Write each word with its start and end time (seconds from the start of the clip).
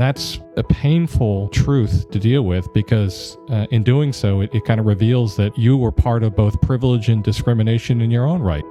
And 0.00 0.08
that's 0.08 0.40
a 0.56 0.62
painful 0.62 1.48
truth 1.48 2.10
to 2.10 2.18
deal 2.18 2.46
with 2.46 2.72
because 2.72 3.36
uh, 3.50 3.66
in 3.70 3.82
doing 3.82 4.14
so, 4.14 4.40
it, 4.40 4.48
it 4.54 4.64
kind 4.64 4.80
of 4.80 4.86
reveals 4.86 5.36
that 5.36 5.58
you 5.58 5.76
were 5.76 5.92
part 5.92 6.22
of 6.22 6.34
both 6.34 6.58
privilege 6.62 7.10
and 7.10 7.22
discrimination 7.22 8.00
in 8.00 8.10
your 8.10 8.24
own 8.24 8.40
right. 8.40 8.64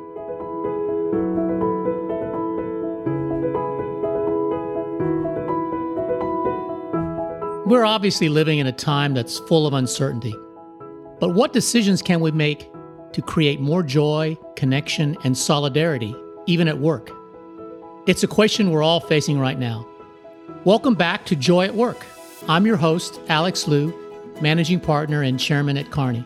We're 7.68 7.86
obviously 7.86 8.28
living 8.28 8.58
in 8.58 8.66
a 8.66 8.72
time 8.72 9.14
that's 9.14 9.38
full 9.38 9.68
of 9.68 9.76
uncertainty. 9.76 10.34
But 11.20 11.36
what 11.36 11.54
decisions 11.54 12.02
can 12.02 12.22
we 12.22 12.32
make 12.32 12.72
to 13.14 13.22
create 13.22 13.60
more 13.60 13.84
joy, 13.84 14.36
connection, 14.56 15.16
and 15.24 15.38
solidarity, 15.38 16.16
even 16.48 16.68
at 16.68 16.80
work? 16.80 17.12
It's 18.08 18.24
a 18.24 18.28
question 18.28 18.72
we're 18.72 18.82
all 18.82 19.00
facing 19.00 19.40
right 19.40 19.60
now. 19.60 19.86
Welcome 20.66 20.96
back 20.96 21.26
to 21.28 21.36
Joy 21.36 21.66
at 21.66 21.76
Work. 21.76 22.06
I'm 22.48 22.66
your 22.66 22.76
host, 22.76 23.20
Alex 23.30 23.68
Liu, 23.68 23.94
managing 24.42 24.80
partner 24.80 25.22
and 25.22 25.40
chairman 25.40 25.78
at 25.78 25.90
Kearney. 25.90 26.26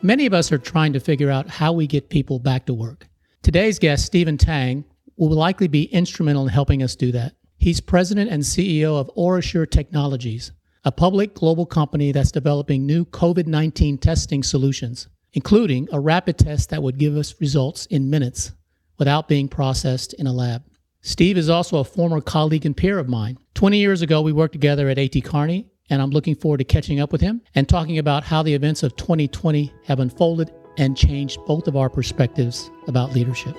Many 0.00 0.24
of 0.24 0.32
us 0.32 0.50
are 0.50 0.58
trying 0.58 0.92
to 0.94 1.00
figure 1.00 1.30
out 1.30 1.48
how 1.48 1.72
we 1.72 1.86
get 1.86 2.08
people 2.08 2.38
back 2.38 2.66
to 2.66 2.74
work. 2.74 3.08
Today's 3.42 3.78
guest, 3.78 4.06
Stephen 4.06 4.38
Tang, 4.38 4.84
will 5.16 5.30
likely 5.30 5.68
be 5.68 5.84
instrumental 5.84 6.44
in 6.44 6.48
helping 6.48 6.82
us 6.82 6.96
do 6.96 7.12
that. 7.12 7.34
He's 7.58 7.80
president 7.80 8.30
and 8.30 8.42
CEO 8.42 8.98
of 8.98 9.10
OraSure 9.16 9.70
Technologies, 9.70 10.52
a 10.84 10.92
public 10.92 11.34
global 11.34 11.66
company 11.66 12.12
that's 12.12 12.32
developing 12.32 12.86
new 12.86 13.04
COVID 13.04 13.46
19 13.46 13.98
testing 13.98 14.42
solutions, 14.42 15.08
including 15.34 15.88
a 15.92 16.00
rapid 16.00 16.38
test 16.38 16.70
that 16.70 16.82
would 16.82 16.98
give 16.98 17.16
us 17.16 17.40
results 17.40 17.86
in 17.86 18.08
minutes 18.10 18.52
without 18.98 19.28
being 19.28 19.48
processed 19.48 20.14
in 20.14 20.26
a 20.26 20.32
lab. 20.32 20.62
Steve 21.06 21.36
is 21.36 21.50
also 21.50 21.76
a 21.76 21.84
former 21.84 22.18
colleague 22.18 22.64
and 22.64 22.74
peer 22.74 22.98
of 22.98 23.10
mine. 23.10 23.36
20 23.52 23.76
years 23.76 24.00
ago, 24.00 24.22
we 24.22 24.32
worked 24.32 24.54
together 24.54 24.88
at 24.88 24.98
AT 24.98 25.22
Kearney, 25.22 25.66
and 25.90 26.00
I'm 26.00 26.08
looking 26.08 26.34
forward 26.34 26.56
to 26.58 26.64
catching 26.64 26.98
up 26.98 27.12
with 27.12 27.20
him 27.20 27.42
and 27.54 27.68
talking 27.68 27.98
about 27.98 28.24
how 28.24 28.42
the 28.42 28.54
events 28.54 28.82
of 28.82 28.96
2020 28.96 29.70
have 29.84 30.00
unfolded 30.00 30.50
and 30.78 30.96
changed 30.96 31.38
both 31.46 31.68
of 31.68 31.76
our 31.76 31.90
perspectives 31.90 32.70
about 32.88 33.12
leadership. 33.12 33.54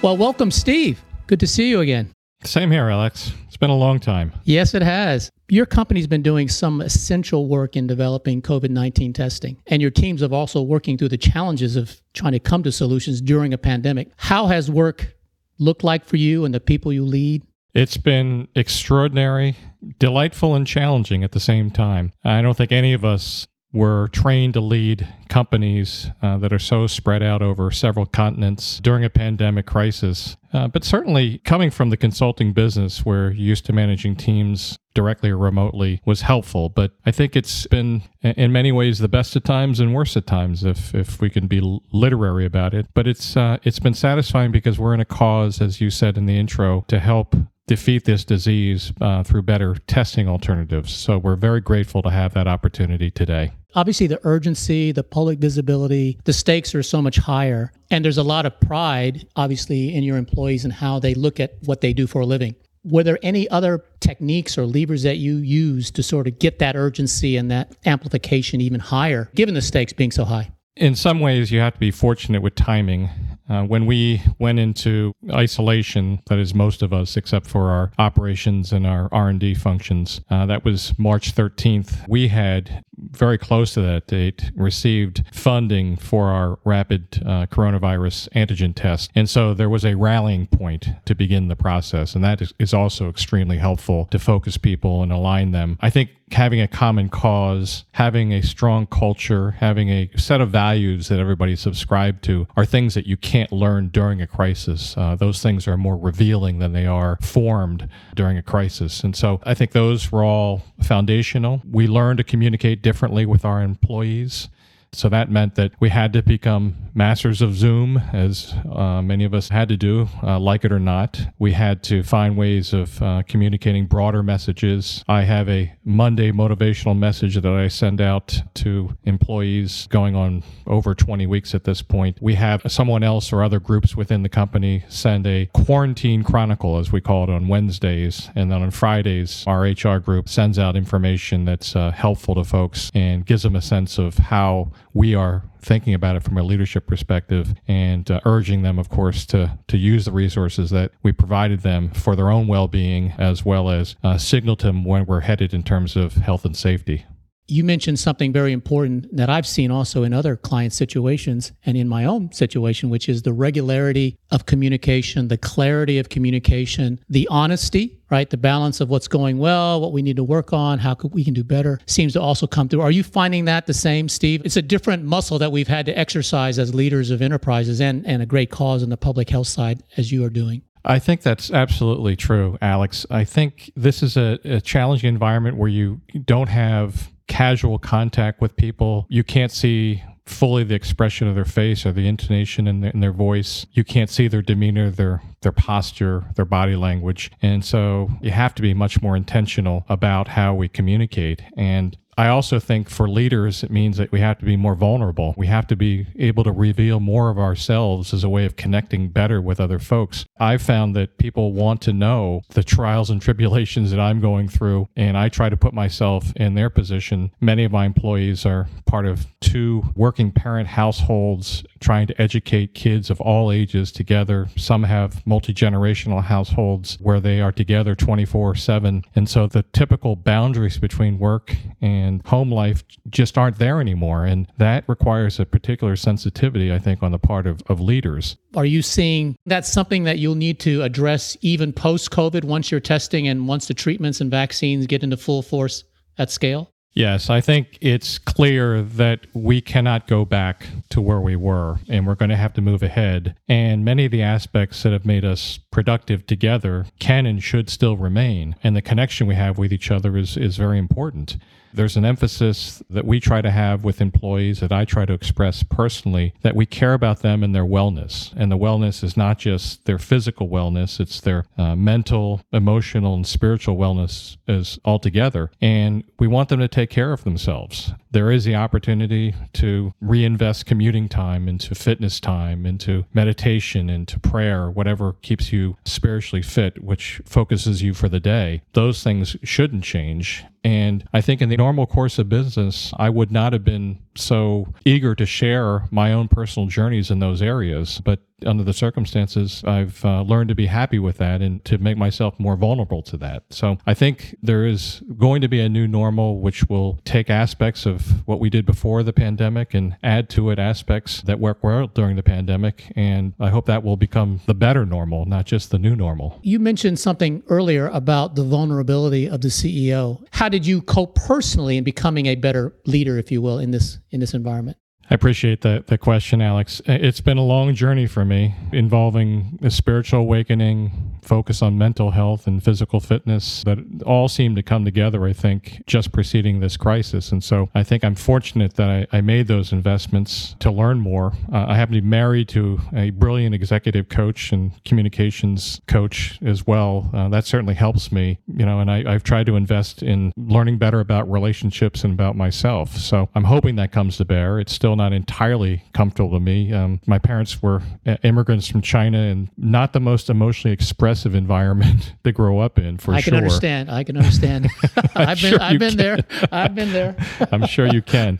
Well, 0.00 0.16
welcome, 0.16 0.50
Steve. 0.50 1.04
Good 1.26 1.40
to 1.40 1.46
see 1.46 1.68
you 1.68 1.80
again. 1.80 2.10
Same 2.42 2.70
here, 2.70 2.88
Alex. 2.88 3.32
It's 3.58 3.66
been 3.66 3.70
a 3.70 3.74
long 3.74 3.98
time. 3.98 4.32
Yes, 4.44 4.72
it 4.72 4.82
has. 4.82 5.32
Your 5.48 5.66
company's 5.66 6.06
been 6.06 6.22
doing 6.22 6.48
some 6.48 6.80
essential 6.80 7.48
work 7.48 7.74
in 7.74 7.88
developing 7.88 8.40
COVID 8.40 8.70
19 8.70 9.12
testing, 9.12 9.56
and 9.66 9.82
your 9.82 9.90
teams 9.90 10.20
have 10.20 10.32
also 10.32 10.62
working 10.62 10.96
through 10.96 11.08
the 11.08 11.18
challenges 11.18 11.74
of 11.74 12.00
trying 12.14 12.34
to 12.34 12.38
come 12.38 12.62
to 12.62 12.70
solutions 12.70 13.20
during 13.20 13.52
a 13.52 13.58
pandemic. 13.58 14.12
How 14.16 14.46
has 14.46 14.70
work 14.70 15.16
looked 15.58 15.82
like 15.82 16.04
for 16.04 16.18
you 16.18 16.44
and 16.44 16.54
the 16.54 16.60
people 16.60 16.92
you 16.92 17.04
lead? 17.04 17.42
It's 17.74 17.96
been 17.96 18.46
extraordinary, 18.54 19.56
delightful, 19.98 20.54
and 20.54 20.64
challenging 20.64 21.24
at 21.24 21.32
the 21.32 21.40
same 21.40 21.72
time. 21.72 22.12
I 22.22 22.42
don't 22.42 22.56
think 22.56 22.70
any 22.70 22.92
of 22.92 23.04
us 23.04 23.48
were 23.72 24.08
trained 24.08 24.54
to 24.54 24.60
lead 24.60 25.06
companies 25.28 26.08
uh, 26.22 26.38
that 26.38 26.52
are 26.52 26.58
so 26.58 26.86
spread 26.86 27.22
out 27.22 27.42
over 27.42 27.70
several 27.70 28.06
continents 28.06 28.80
during 28.80 29.04
a 29.04 29.10
pandemic 29.10 29.66
crisis. 29.66 30.36
Uh, 30.54 30.66
but 30.66 30.84
certainly, 30.84 31.38
coming 31.38 31.70
from 31.70 31.90
the 31.90 31.96
consulting 31.96 32.54
business 32.54 33.04
where 33.04 33.30
you're 33.30 33.48
used 33.48 33.66
to 33.66 33.72
managing 33.72 34.16
teams 34.16 34.78
directly 34.94 35.30
or 35.30 35.38
remotely 35.38 36.00
was 36.04 36.22
helpful. 36.22 36.68
But 36.68 36.92
I 37.04 37.10
think 37.10 37.36
it's 37.36 37.66
been, 37.66 38.02
in 38.22 38.52
many 38.52 38.72
ways, 38.72 38.98
the 38.98 39.08
best 39.08 39.36
of 39.36 39.42
times 39.42 39.80
and 39.80 39.94
worst 39.94 40.16
at 40.16 40.26
times, 40.26 40.64
if 40.64 40.94
if 40.94 41.20
we 41.20 41.28
can 41.28 41.46
be 41.46 41.60
literary 41.92 42.46
about 42.46 42.74
it. 42.74 42.86
But 42.94 43.06
it's 43.06 43.36
uh, 43.36 43.58
it's 43.64 43.78
been 43.78 43.94
satisfying 43.94 44.52
because 44.52 44.78
we're 44.78 44.94
in 44.94 45.00
a 45.00 45.04
cause, 45.04 45.60
as 45.60 45.80
you 45.80 45.90
said 45.90 46.16
in 46.16 46.26
the 46.26 46.38
intro, 46.38 46.84
to 46.88 46.98
help 46.98 47.34
defeat 47.66 48.04
this 48.04 48.24
disease 48.24 48.92
uh, 49.00 49.22
through 49.22 49.42
better 49.42 49.76
testing 49.86 50.26
alternatives. 50.26 50.92
So 50.92 51.18
we're 51.18 51.36
very 51.36 51.60
grateful 51.60 52.02
to 52.02 52.10
have 52.10 52.32
that 52.34 52.48
opportunity 52.48 53.10
today. 53.10 53.52
Obviously, 53.74 54.06
the 54.06 54.20
urgency, 54.22 54.92
the 54.92 55.02
public 55.02 55.38
visibility, 55.38 56.18
the 56.24 56.32
stakes 56.32 56.74
are 56.74 56.82
so 56.82 57.02
much 57.02 57.18
higher. 57.18 57.70
And 57.90 58.02
there's 58.02 58.16
a 58.18 58.22
lot 58.22 58.46
of 58.46 58.58
pride, 58.60 59.26
obviously, 59.36 59.94
in 59.94 60.02
your 60.04 60.16
employees 60.16 60.64
and 60.64 60.72
how 60.72 60.98
they 60.98 61.14
look 61.14 61.38
at 61.38 61.54
what 61.64 61.82
they 61.82 61.92
do 61.92 62.06
for 62.06 62.20
a 62.22 62.26
living. 62.26 62.54
Were 62.84 63.02
there 63.02 63.18
any 63.22 63.48
other 63.50 63.84
techniques 64.00 64.56
or 64.56 64.64
levers 64.64 65.02
that 65.02 65.18
you 65.18 65.36
use 65.36 65.90
to 65.90 66.02
sort 66.02 66.26
of 66.26 66.38
get 66.38 66.60
that 66.60 66.76
urgency 66.76 67.36
and 67.36 67.50
that 67.50 67.76
amplification 67.84 68.62
even 68.62 68.80
higher, 68.80 69.30
given 69.34 69.54
the 69.54 69.60
stakes 69.60 69.92
being 69.92 70.12
so 70.12 70.24
high? 70.24 70.50
In 70.76 70.94
some 70.94 71.20
ways, 71.20 71.50
you 71.50 71.60
have 71.60 71.74
to 71.74 71.80
be 71.80 71.90
fortunate 71.90 72.40
with 72.40 72.54
timing. 72.54 73.10
Uh, 73.48 73.64
when 73.64 73.86
we 73.86 74.22
went 74.38 74.58
into 74.58 75.14
isolation, 75.30 76.20
that 76.26 76.38
is 76.38 76.54
most 76.54 76.82
of 76.82 76.92
us, 76.92 77.16
except 77.16 77.46
for 77.46 77.70
our 77.70 77.90
operations 77.98 78.72
and 78.72 78.86
our 78.86 79.08
R&D 79.12 79.54
functions, 79.54 80.20
uh, 80.30 80.46
that 80.46 80.64
was 80.64 80.92
March 80.98 81.34
13th. 81.34 82.06
We 82.08 82.28
had 82.28 82.84
very 82.98 83.38
close 83.38 83.74
to 83.74 83.80
that 83.80 84.06
date 84.06 84.50
received 84.54 85.22
funding 85.32 85.96
for 85.96 86.28
our 86.28 86.58
rapid 86.64 87.22
uh, 87.24 87.46
coronavirus 87.46 88.28
antigen 88.30 88.74
test, 88.74 89.10
and 89.14 89.30
so 89.30 89.54
there 89.54 89.68
was 89.68 89.84
a 89.84 89.96
rallying 89.96 90.46
point 90.46 90.88
to 91.04 91.14
begin 91.14 91.48
the 91.48 91.56
process, 91.56 92.14
and 92.14 92.24
that 92.24 92.42
is, 92.58 92.74
also 92.78 93.08
extremely 93.08 93.56
helpful 93.56 94.04
to 94.10 94.18
focus 94.18 94.58
people 94.58 95.02
and 95.02 95.10
align 95.10 95.52
them. 95.52 95.78
I 95.80 95.88
think 95.88 96.10
having 96.32 96.60
a 96.60 96.68
common 96.68 97.08
cause, 97.08 97.84
having 97.92 98.32
a 98.32 98.42
strong 98.42 98.86
culture, 98.86 99.52
having 99.52 99.88
a 99.88 100.10
set 100.16 100.40
of 100.40 100.50
values 100.50 101.08
that 101.08 101.18
everybody 101.18 101.56
subscribed 101.56 102.22
to 102.24 102.46
are 102.56 102.66
things 102.66 102.94
that 102.94 103.06
you 103.06 103.16
can't 103.16 103.37
learn 103.50 103.88
during 103.88 104.20
a 104.20 104.26
crisis. 104.26 104.96
Uh, 104.96 105.14
those 105.14 105.42
things 105.42 105.68
are 105.68 105.76
more 105.76 105.96
revealing 105.96 106.58
than 106.58 106.72
they 106.72 106.86
are 106.86 107.18
formed 107.20 107.88
during 108.14 108.36
a 108.36 108.42
crisis. 108.42 109.04
And 109.04 109.14
so 109.14 109.40
I 109.44 109.54
think 109.54 109.72
those 109.72 110.10
were 110.10 110.24
all 110.24 110.62
foundational. 110.82 111.62
We 111.70 111.86
learned 111.86 112.18
to 112.18 112.24
communicate 112.24 112.82
differently 112.82 113.26
with 113.26 113.44
our 113.44 113.62
employees. 113.62 114.48
So 114.92 115.08
that 115.10 115.30
meant 115.30 115.54
that 115.56 115.72
we 115.80 115.90
had 115.90 116.12
to 116.14 116.22
become 116.22 116.76
masters 116.94 117.40
of 117.40 117.54
Zoom, 117.54 117.98
as 118.12 118.54
uh, 118.70 119.00
many 119.02 119.24
of 119.24 119.32
us 119.32 119.48
had 119.48 119.68
to 119.68 119.76
do, 119.76 120.08
uh, 120.22 120.38
like 120.38 120.64
it 120.64 120.72
or 120.72 120.80
not. 120.80 121.20
We 121.38 121.52
had 121.52 121.82
to 121.84 122.02
find 122.02 122.36
ways 122.36 122.72
of 122.72 123.00
uh, 123.00 123.22
communicating 123.28 123.86
broader 123.86 124.22
messages. 124.22 125.04
I 125.06 125.22
have 125.22 125.48
a 125.48 125.72
Monday 125.84 126.32
motivational 126.32 126.98
message 126.98 127.36
that 127.36 127.46
I 127.46 127.68
send 127.68 128.00
out 128.00 128.40
to 128.54 128.96
employees 129.04 129.86
going 129.90 130.16
on 130.16 130.42
over 130.66 130.94
20 130.94 131.26
weeks 131.26 131.54
at 131.54 131.64
this 131.64 131.82
point. 131.82 132.18
We 132.20 132.34
have 132.34 132.62
someone 132.66 133.04
else 133.04 133.32
or 133.32 133.42
other 133.42 133.60
groups 133.60 133.94
within 133.94 134.22
the 134.22 134.28
company 134.28 134.84
send 134.88 135.26
a 135.26 135.46
quarantine 135.52 136.24
chronicle, 136.24 136.78
as 136.78 136.90
we 136.90 137.00
call 137.00 137.24
it, 137.24 137.30
on 137.30 137.46
Wednesdays. 137.46 138.30
And 138.34 138.50
then 138.50 138.62
on 138.62 138.70
Fridays, 138.70 139.44
our 139.46 139.62
HR 139.62 139.98
group 139.98 140.28
sends 140.28 140.58
out 140.58 140.76
information 140.76 141.44
that's 141.44 141.76
uh, 141.76 141.92
helpful 141.92 142.34
to 142.34 142.44
folks 142.44 142.90
and 142.94 143.24
gives 143.24 143.44
them 143.44 143.54
a 143.54 143.62
sense 143.62 143.98
of 143.98 144.18
how 144.18 144.72
we 144.94 145.14
are 145.14 145.44
thinking 145.60 145.94
about 145.94 146.16
it 146.16 146.22
from 146.22 146.38
a 146.38 146.42
leadership 146.42 146.86
perspective 146.86 147.54
and 147.66 148.10
uh, 148.10 148.20
urging 148.24 148.62
them, 148.62 148.78
of 148.78 148.88
course, 148.88 149.26
to, 149.26 149.58
to 149.68 149.76
use 149.76 150.04
the 150.04 150.12
resources 150.12 150.70
that 150.70 150.92
we 151.02 151.12
provided 151.12 151.60
them 151.60 151.90
for 151.90 152.16
their 152.16 152.30
own 152.30 152.46
well 152.46 152.68
being, 152.68 153.12
as 153.18 153.44
well 153.44 153.70
as 153.70 153.96
uh, 154.02 154.18
signal 154.18 154.56
to 154.56 154.66
them 154.66 154.84
when 154.84 155.06
we're 155.06 155.20
headed 155.20 155.52
in 155.52 155.62
terms 155.62 155.96
of 155.96 156.14
health 156.14 156.44
and 156.44 156.56
safety. 156.56 157.04
You 157.50 157.64
mentioned 157.64 157.98
something 157.98 158.30
very 158.30 158.52
important 158.52 159.16
that 159.16 159.30
I've 159.30 159.46
seen 159.46 159.70
also 159.70 160.02
in 160.02 160.12
other 160.12 160.36
client 160.36 160.74
situations 160.74 161.52
and 161.64 161.78
in 161.78 161.88
my 161.88 162.04
own 162.04 162.30
situation, 162.30 162.90
which 162.90 163.08
is 163.08 163.22
the 163.22 163.32
regularity 163.32 164.18
of 164.30 164.44
communication, 164.44 165.28
the 165.28 165.38
clarity 165.38 165.98
of 165.98 166.10
communication, 166.10 167.00
the 167.08 167.26
honesty, 167.30 168.00
right? 168.10 168.28
The 168.28 168.36
balance 168.36 168.82
of 168.82 168.90
what's 168.90 169.08
going 169.08 169.38
well, 169.38 169.80
what 169.80 169.92
we 169.92 170.02
need 170.02 170.16
to 170.16 170.24
work 170.24 170.52
on, 170.52 170.78
how 170.78 170.94
we 171.10 171.24
can 171.24 171.32
do 171.32 171.42
better 171.42 171.80
seems 171.86 172.12
to 172.12 172.20
also 172.20 172.46
come 172.46 172.68
through. 172.68 172.82
Are 172.82 172.90
you 172.90 173.02
finding 173.02 173.46
that 173.46 173.66
the 173.66 173.72
same, 173.72 174.10
Steve? 174.10 174.42
It's 174.44 174.58
a 174.58 174.62
different 174.62 175.04
muscle 175.04 175.38
that 175.38 175.50
we've 175.50 175.68
had 175.68 175.86
to 175.86 175.98
exercise 175.98 176.58
as 176.58 176.74
leaders 176.74 177.10
of 177.10 177.22
enterprises 177.22 177.80
and, 177.80 178.06
and 178.06 178.20
a 178.20 178.26
great 178.26 178.50
cause 178.50 178.82
in 178.82 178.90
the 178.90 178.98
public 178.98 179.30
health 179.30 179.46
side, 179.46 179.82
as 179.96 180.12
you 180.12 180.22
are 180.22 180.30
doing. 180.30 180.60
I 180.84 180.98
think 180.98 181.22
that's 181.22 181.50
absolutely 181.50 182.14
true, 182.14 182.58
Alex. 182.60 183.06
I 183.10 183.24
think 183.24 183.72
this 183.74 184.02
is 184.02 184.18
a, 184.18 184.38
a 184.44 184.60
challenging 184.60 185.08
environment 185.08 185.56
where 185.56 185.68
you 185.68 186.02
don't 186.26 186.48
have 186.48 187.10
casual 187.28 187.78
contact 187.78 188.40
with 188.40 188.56
people. 188.56 189.06
You 189.08 189.22
can't 189.22 189.52
see 189.52 190.02
fully 190.26 190.64
the 190.64 190.74
expression 190.74 191.26
of 191.26 191.34
their 191.34 191.44
face 191.44 191.86
or 191.86 191.92
the 191.92 192.06
intonation 192.06 192.66
in, 192.66 192.80
the, 192.80 192.90
in 192.92 193.00
their 193.00 193.12
voice. 193.12 193.66
You 193.72 193.84
can't 193.84 194.10
see 194.10 194.28
their 194.28 194.42
demeanor, 194.42 194.90
their 194.90 195.22
their 195.40 195.52
posture, 195.52 196.24
their 196.34 196.44
body 196.44 196.76
language. 196.76 197.30
And 197.42 197.64
so 197.64 198.10
you 198.20 198.30
have 198.30 198.54
to 198.56 198.62
be 198.62 198.74
much 198.74 199.00
more 199.02 199.16
intentional 199.16 199.84
about 199.88 200.28
how 200.28 200.54
we 200.54 200.68
communicate. 200.68 201.42
And 201.56 201.96
I 202.18 202.26
also 202.26 202.58
think 202.58 202.90
for 202.90 203.08
leaders, 203.08 203.62
it 203.62 203.70
means 203.70 203.96
that 203.98 204.10
we 204.10 204.18
have 204.18 204.40
to 204.40 204.44
be 204.44 204.56
more 204.56 204.74
vulnerable. 204.74 205.34
We 205.36 205.46
have 205.46 205.68
to 205.68 205.76
be 205.76 206.08
able 206.16 206.42
to 206.42 206.50
reveal 206.50 206.98
more 206.98 207.30
of 207.30 207.38
ourselves 207.38 208.12
as 208.12 208.24
a 208.24 208.28
way 208.28 208.44
of 208.44 208.56
connecting 208.56 209.10
better 209.10 209.40
with 209.40 209.60
other 209.60 209.78
folks. 209.78 210.26
I've 210.40 210.60
found 210.60 210.96
that 210.96 211.18
people 211.18 211.52
want 211.52 211.80
to 211.82 211.92
know 211.92 212.42
the 212.48 212.64
trials 212.64 213.08
and 213.08 213.22
tribulations 213.22 213.92
that 213.92 214.00
I'm 214.00 214.20
going 214.20 214.48
through, 214.48 214.88
and 214.96 215.16
I 215.16 215.28
try 215.28 215.48
to 215.48 215.56
put 215.56 215.72
myself 215.72 216.32
in 216.34 216.54
their 216.54 216.70
position. 216.70 217.30
Many 217.40 217.62
of 217.62 217.70
my 217.70 217.86
employees 217.86 218.44
are 218.44 218.66
part 218.84 219.06
of 219.06 219.28
two 219.40 219.84
working 219.94 220.32
parent 220.32 220.66
households 220.66 221.62
trying 221.78 222.08
to 222.08 222.20
educate 222.20 222.74
kids 222.74 223.10
of 223.10 223.20
all 223.20 223.52
ages 223.52 223.92
together. 223.92 224.48
Some 224.56 224.82
have 224.82 225.24
multi 225.28 225.54
generational 225.54 226.22
households 226.22 226.96
where 227.00 227.20
they 227.20 227.40
are 227.40 227.52
together 227.52 227.94
24 227.94 228.54
7. 228.54 229.04
And 229.14 229.28
so 229.28 229.46
the 229.46 229.62
typical 229.72 230.16
boundaries 230.16 230.78
between 230.78 231.18
work 231.18 231.54
and 231.80 232.26
home 232.26 232.50
life 232.50 232.82
just 233.08 233.38
aren't 233.38 233.58
there 233.58 233.80
anymore. 233.80 234.24
And 234.24 234.50
that 234.56 234.84
requires 234.88 235.38
a 235.38 235.46
particular 235.46 235.94
sensitivity, 235.94 236.72
I 236.72 236.78
think, 236.78 237.02
on 237.02 237.12
the 237.12 237.18
part 237.18 237.46
of, 237.46 237.62
of 237.68 237.80
leaders. 237.80 238.36
Are 238.56 238.64
you 238.64 238.82
seeing 238.82 239.36
that's 239.46 239.70
something 239.70 240.04
that 240.04 240.18
you'll 240.18 240.34
need 240.34 240.58
to 240.60 240.82
address 240.82 241.36
even 241.42 241.72
post 241.72 242.10
COVID 242.10 242.44
once 242.44 242.70
you're 242.70 242.80
testing 242.80 243.28
and 243.28 243.46
once 243.46 243.68
the 243.68 243.74
treatments 243.74 244.20
and 244.20 244.30
vaccines 244.30 244.86
get 244.86 245.02
into 245.02 245.16
full 245.16 245.42
force 245.42 245.84
at 246.16 246.30
scale? 246.30 246.72
Yes, 246.98 247.30
I 247.30 247.40
think 247.40 247.78
it's 247.80 248.18
clear 248.18 248.82
that 248.82 249.20
we 249.32 249.60
cannot 249.60 250.08
go 250.08 250.24
back 250.24 250.66
to 250.90 251.00
where 251.00 251.20
we 251.20 251.36
were 251.36 251.78
and 251.88 252.04
we're 252.04 252.16
going 252.16 252.30
to 252.30 252.36
have 252.36 252.54
to 252.54 252.60
move 252.60 252.82
ahead. 252.82 253.36
And 253.48 253.84
many 253.84 254.06
of 254.06 254.10
the 254.10 254.22
aspects 254.22 254.82
that 254.82 254.92
have 254.92 255.06
made 255.06 255.24
us 255.24 255.60
productive 255.70 256.26
together 256.26 256.86
can 256.98 257.24
and 257.24 257.40
should 257.40 257.70
still 257.70 257.96
remain. 257.96 258.56
And 258.64 258.74
the 258.74 258.82
connection 258.82 259.28
we 259.28 259.36
have 259.36 259.58
with 259.58 259.72
each 259.72 259.92
other 259.92 260.16
is, 260.16 260.36
is 260.36 260.56
very 260.56 260.76
important. 260.76 261.36
There's 261.72 261.96
an 261.96 262.04
emphasis 262.04 262.82
that 262.90 263.04
we 263.04 263.20
try 263.20 263.42
to 263.42 263.50
have 263.50 263.84
with 263.84 264.00
employees 264.00 264.60
that 264.60 264.72
I 264.72 264.84
try 264.84 265.04
to 265.04 265.12
express 265.12 265.62
personally 265.62 266.34
that 266.42 266.56
we 266.56 266.66
care 266.66 266.94
about 266.94 267.20
them 267.20 267.42
and 267.42 267.54
their 267.54 267.64
wellness. 267.64 268.32
And 268.36 268.50
the 268.50 268.58
wellness 268.58 269.04
is 269.04 269.16
not 269.16 269.38
just 269.38 269.84
their 269.84 269.98
physical 269.98 270.48
wellness, 270.48 271.00
it's 271.00 271.20
their 271.20 271.44
uh, 271.56 271.76
mental, 271.76 272.42
emotional, 272.52 273.14
and 273.14 273.26
spiritual 273.26 273.76
wellness 273.76 274.36
as 274.46 274.78
altogether. 274.84 275.50
And 275.60 276.04
we 276.18 276.26
want 276.26 276.48
them 276.48 276.60
to 276.60 276.68
take 276.68 276.90
care 276.90 277.12
of 277.12 277.24
themselves. 277.24 277.92
There 278.10 278.30
is 278.30 278.44
the 278.44 278.54
opportunity 278.54 279.34
to 279.54 279.92
reinvest 280.00 280.66
commuting 280.66 281.08
time 281.08 281.48
into 281.48 281.74
fitness 281.74 282.20
time, 282.20 282.64
into 282.66 283.04
meditation, 283.12 283.90
into 283.90 284.18
prayer, 284.18 284.70
whatever 284.70 285.14
keeps 285.22 285.52
you 285.52 285.76
spiritually 285.84 286.42
fit, 286.42 286.82
which 286.82 287.20
focuses 287.24 287.82
you 287.82 287.94
for 287.94 288.08
the 288.08 288.20
day. 288.20 288.62
Those 288.72 289.02
things 289.02 289.36
shouldn't 289.42 289.84
change. 289.84 290.44
And 290.64 291.08
I 291.12 291.20
think 291.20 291.40
in 291.40 291.48
the 291.48 291.56
normal 291.56 291.86
course 291.86 292.18
of 292.18 292.28
business, 292.28 292.92
I 292.96 293.10
would 293.10 293.30
not 293.30 293.52
have 293.52 293.64
been 293.64 293.98
so 294.18 294.72
eager 294.84 295.14
to 295.14 295.26
share 295.26 295.84
my 295.90 296.12
own 296.12 296.28
personal 296.28 296.68
journeys 296.68 297.10
in 297.10 297.18
those 297.18 297.42
areas. 297.42 298.00
But 298.04 298.20
under 298.46 298.62
the 298.62 298.72
circumstances, 298.72 299.62
I've 299.66 300.04
uh, 300.04 300.22
learned 300.22 300.48
to 300.48 300.54
be 300.54 300.66
happy 300.66 300.98
with 300.98 301.18
that 301.18 301.42
and 301.42 301.64
to 301.64 301.78
make 301.78 301.96
myself 301.96 302.38
more 302.38 302.56
vulnerable 302.56 303.02
to 303.02 303.16
that. 303.18 303.44
So 303.50 303.78
I 303.86 303.94
think 303.94 304.36
there 304.42 304.64
is 304.64 305.02
going 305.16 305.40
to 305.40 305.48
be 305.48 305.60
a 305.60 305.68
new 305.68 305.88
normal, 305.88 306.40
which 306.40 306.68
will 306.68 307.00
take 307.04 307.30
aspects 307.30 307.86
of 307.86 308.26
what 308.26 308.40
we 308.40 308.50
did 308.50 308.64
before 308.64 309.02
the 309.02 309.12
pandemic 309.12 309.74
and 309.74 309.96
add 310.02 310.28
to 310.30 310.50
it 310.50 310.58
aspects 310.58 311.22
that 311.22 311.40
work 311.40 311.64
well 311.64 311.88
during 311.88 312.16
the 312.16 312.22
pandemic. 312.22 312.92
And 312.94 313.32
I 313.40 313.50
hope 313.50 313.66
that 313.66 313.82
will 313.82 313.96
become 313.96 314.40
the 314.46 314.54
better 314.54 314.86
normal, 314.86 315.24
not 315.24 315.46
just 315.46 315.70
the 315.70 315.78
new 315.78 315.96
normal. 315.96 316.38
You 316.42 316.60
mentioned 316.60 316.98
something 316.98 317.42
earlier 317.48 317.88
about 317.88 318.36
the 318.36 318.44
vulnerability 318.44 319.28
of 319.28 319.40
the 319.40 319.48
CEO. 319.48 320.24
How 320.30 320.48
did 320.48 320.66
you 320.66 320.82
cope 320.82 321.16
personally 321.16 321.76
in 321.76 321.84
becoming 321.84 322.26
a 322.26 322.36
better 322.36 322.72
leader, 322.86 323.18
if 323.18 323.32
you 323.32 323.42
will, 323.42 323.58
in 323.58 323.72
this 323.72 323.98
in 324.10 324.20
this 324.20 324.34
environment? 324.34 324.76
I 325.10 325.14
appreciate 325.14 325.62
that 325.62 325.86
the 325.86 325.96
question, 325.96 326.42
Alex. 326.42 326.82
It's 326.84 327.22
been 327.22 327.38
a 327.38 327.44
long 327.44 327.74
journey 327.74 328.06
for 328.06 328.24
me 328.26 328.54
involving 328.72 329.58
a 329.62 329.70
spiritual 329.70 330.20
awakening, 330.20 331.17
focus 331.28 331.60
on 331.60 331.76
mental 331.76 332.12
health 332.12 332.46
and 332.46 332.64
physical 332.64 333.00
fitness 333.00 333.62
that 333.64 333.78
all 334.06 334.28
seem 334.28 334.56
to 334.56 334.62
come 334.62 334.84
together, 334.84 335.26
I 335.26 335.34
think, 335.34 335.82
just 335.86 336.10
preceding 336.10 336.60
this 336.60 336.76
crisis. 336.78 337.30
And 337.30 337.44
so 337.44 337.68
I 337.74 337.82
think 337.84 338.02
I'm 338.02 338.14
fortunate 338.14 338.74
that 338.74 338.88
I, 338.88 339.18
I 339.18 339.20
made 339.20 339.46
those 339.46 339.70
investments 339.70 340.56
to 340.60 340.70
learn 340.70 340.98
more. 341.00 341.34
Uh, 341.52 341.66
I 341.68 341.76
happen 341.76 341.94
to 341.94 342.00
be 342.00 342.06
married 342.08 342.48
to 342.50 342.80
a 342.96 343.10
brilliant 343.10 343.54
executive 343.54 344.08
coach 344.08 344.52
and 344.52 344.72
communications 344.84 345.82
coach 345.86 346.38
as 346.42 346.66
well. 346.66 347.10
Uh, 347.12 347.28
that 347.28 347.44
certainly 347.44 347.74
helps 347.74 348.10
me, 348.10 348.38
you 348.46 348.64
know, 348.64 348.80
and 348.80 348.90
I, 348.90 349.04
I've 349.06 349.22
tried 349.22 349.46
to 349.46 349.56
invest 349.56 350.02
in 350.02 350.32
learning 350.36 350.78
better 350.78 351.00
about 351.00 351.30
relationships 351.30 352.04
and 352.04 352.12
about 352.14 352.36
myself. 352.36 352.96
So 352.96 353.28
I'm 353.34 353.44
hoping 353.44 353.76
that 353.76 353.92
comes 353.92 354.16
to 354.16 354.24
bear. 354.24 354.58
It's 354.58 354.72
still 354.72 354.96
not 354.96 355.12
entirely 355.12 355.84
comfortable 355.92 356.30
to 356.30 356.40
me. 356.40 356.72
Um, 356.72 357.00
my 357.06 357.18
parents 357.18 357.62
were 357.62 357.82
uh, 358.06 358.16
immigrants 358.22 358.66
from 358.66 358.80
China 358.80 359.18
and 359.18 359.50
not 359.58 359.92
the 359.92 360.00
most 360.00 360.30
emotionally 360.30 360.72
expressive 360.72 361.17
environment 361.26 362.14
to 362.24 362.32
grow 362.32 362.60
up 362.60 362.78
in, 362.78 362.98
for 362.98 363.14
I 363.14 363.20
sure. 363.20 363.34
I 363.34 363.36
can 363.36 363.44
understand. 363.44 363.90
I 363.90 364.04
can 364.04 364.16
understand. 364.16 364.68
I've 365.14 365.40
been, 365.40 365.50
sure 365.50 365.62
I've 365.62 365.78
been 365.78 365.90
can. 365.90 365.96
there. 365.96 366.24
I've 366.52 366.74
been 366.74 366.92
there. 366.92 367.16
I'm 367.52 367.66
sure 367.66 367.86
you 367.86 368.02
can. 368.02 368.38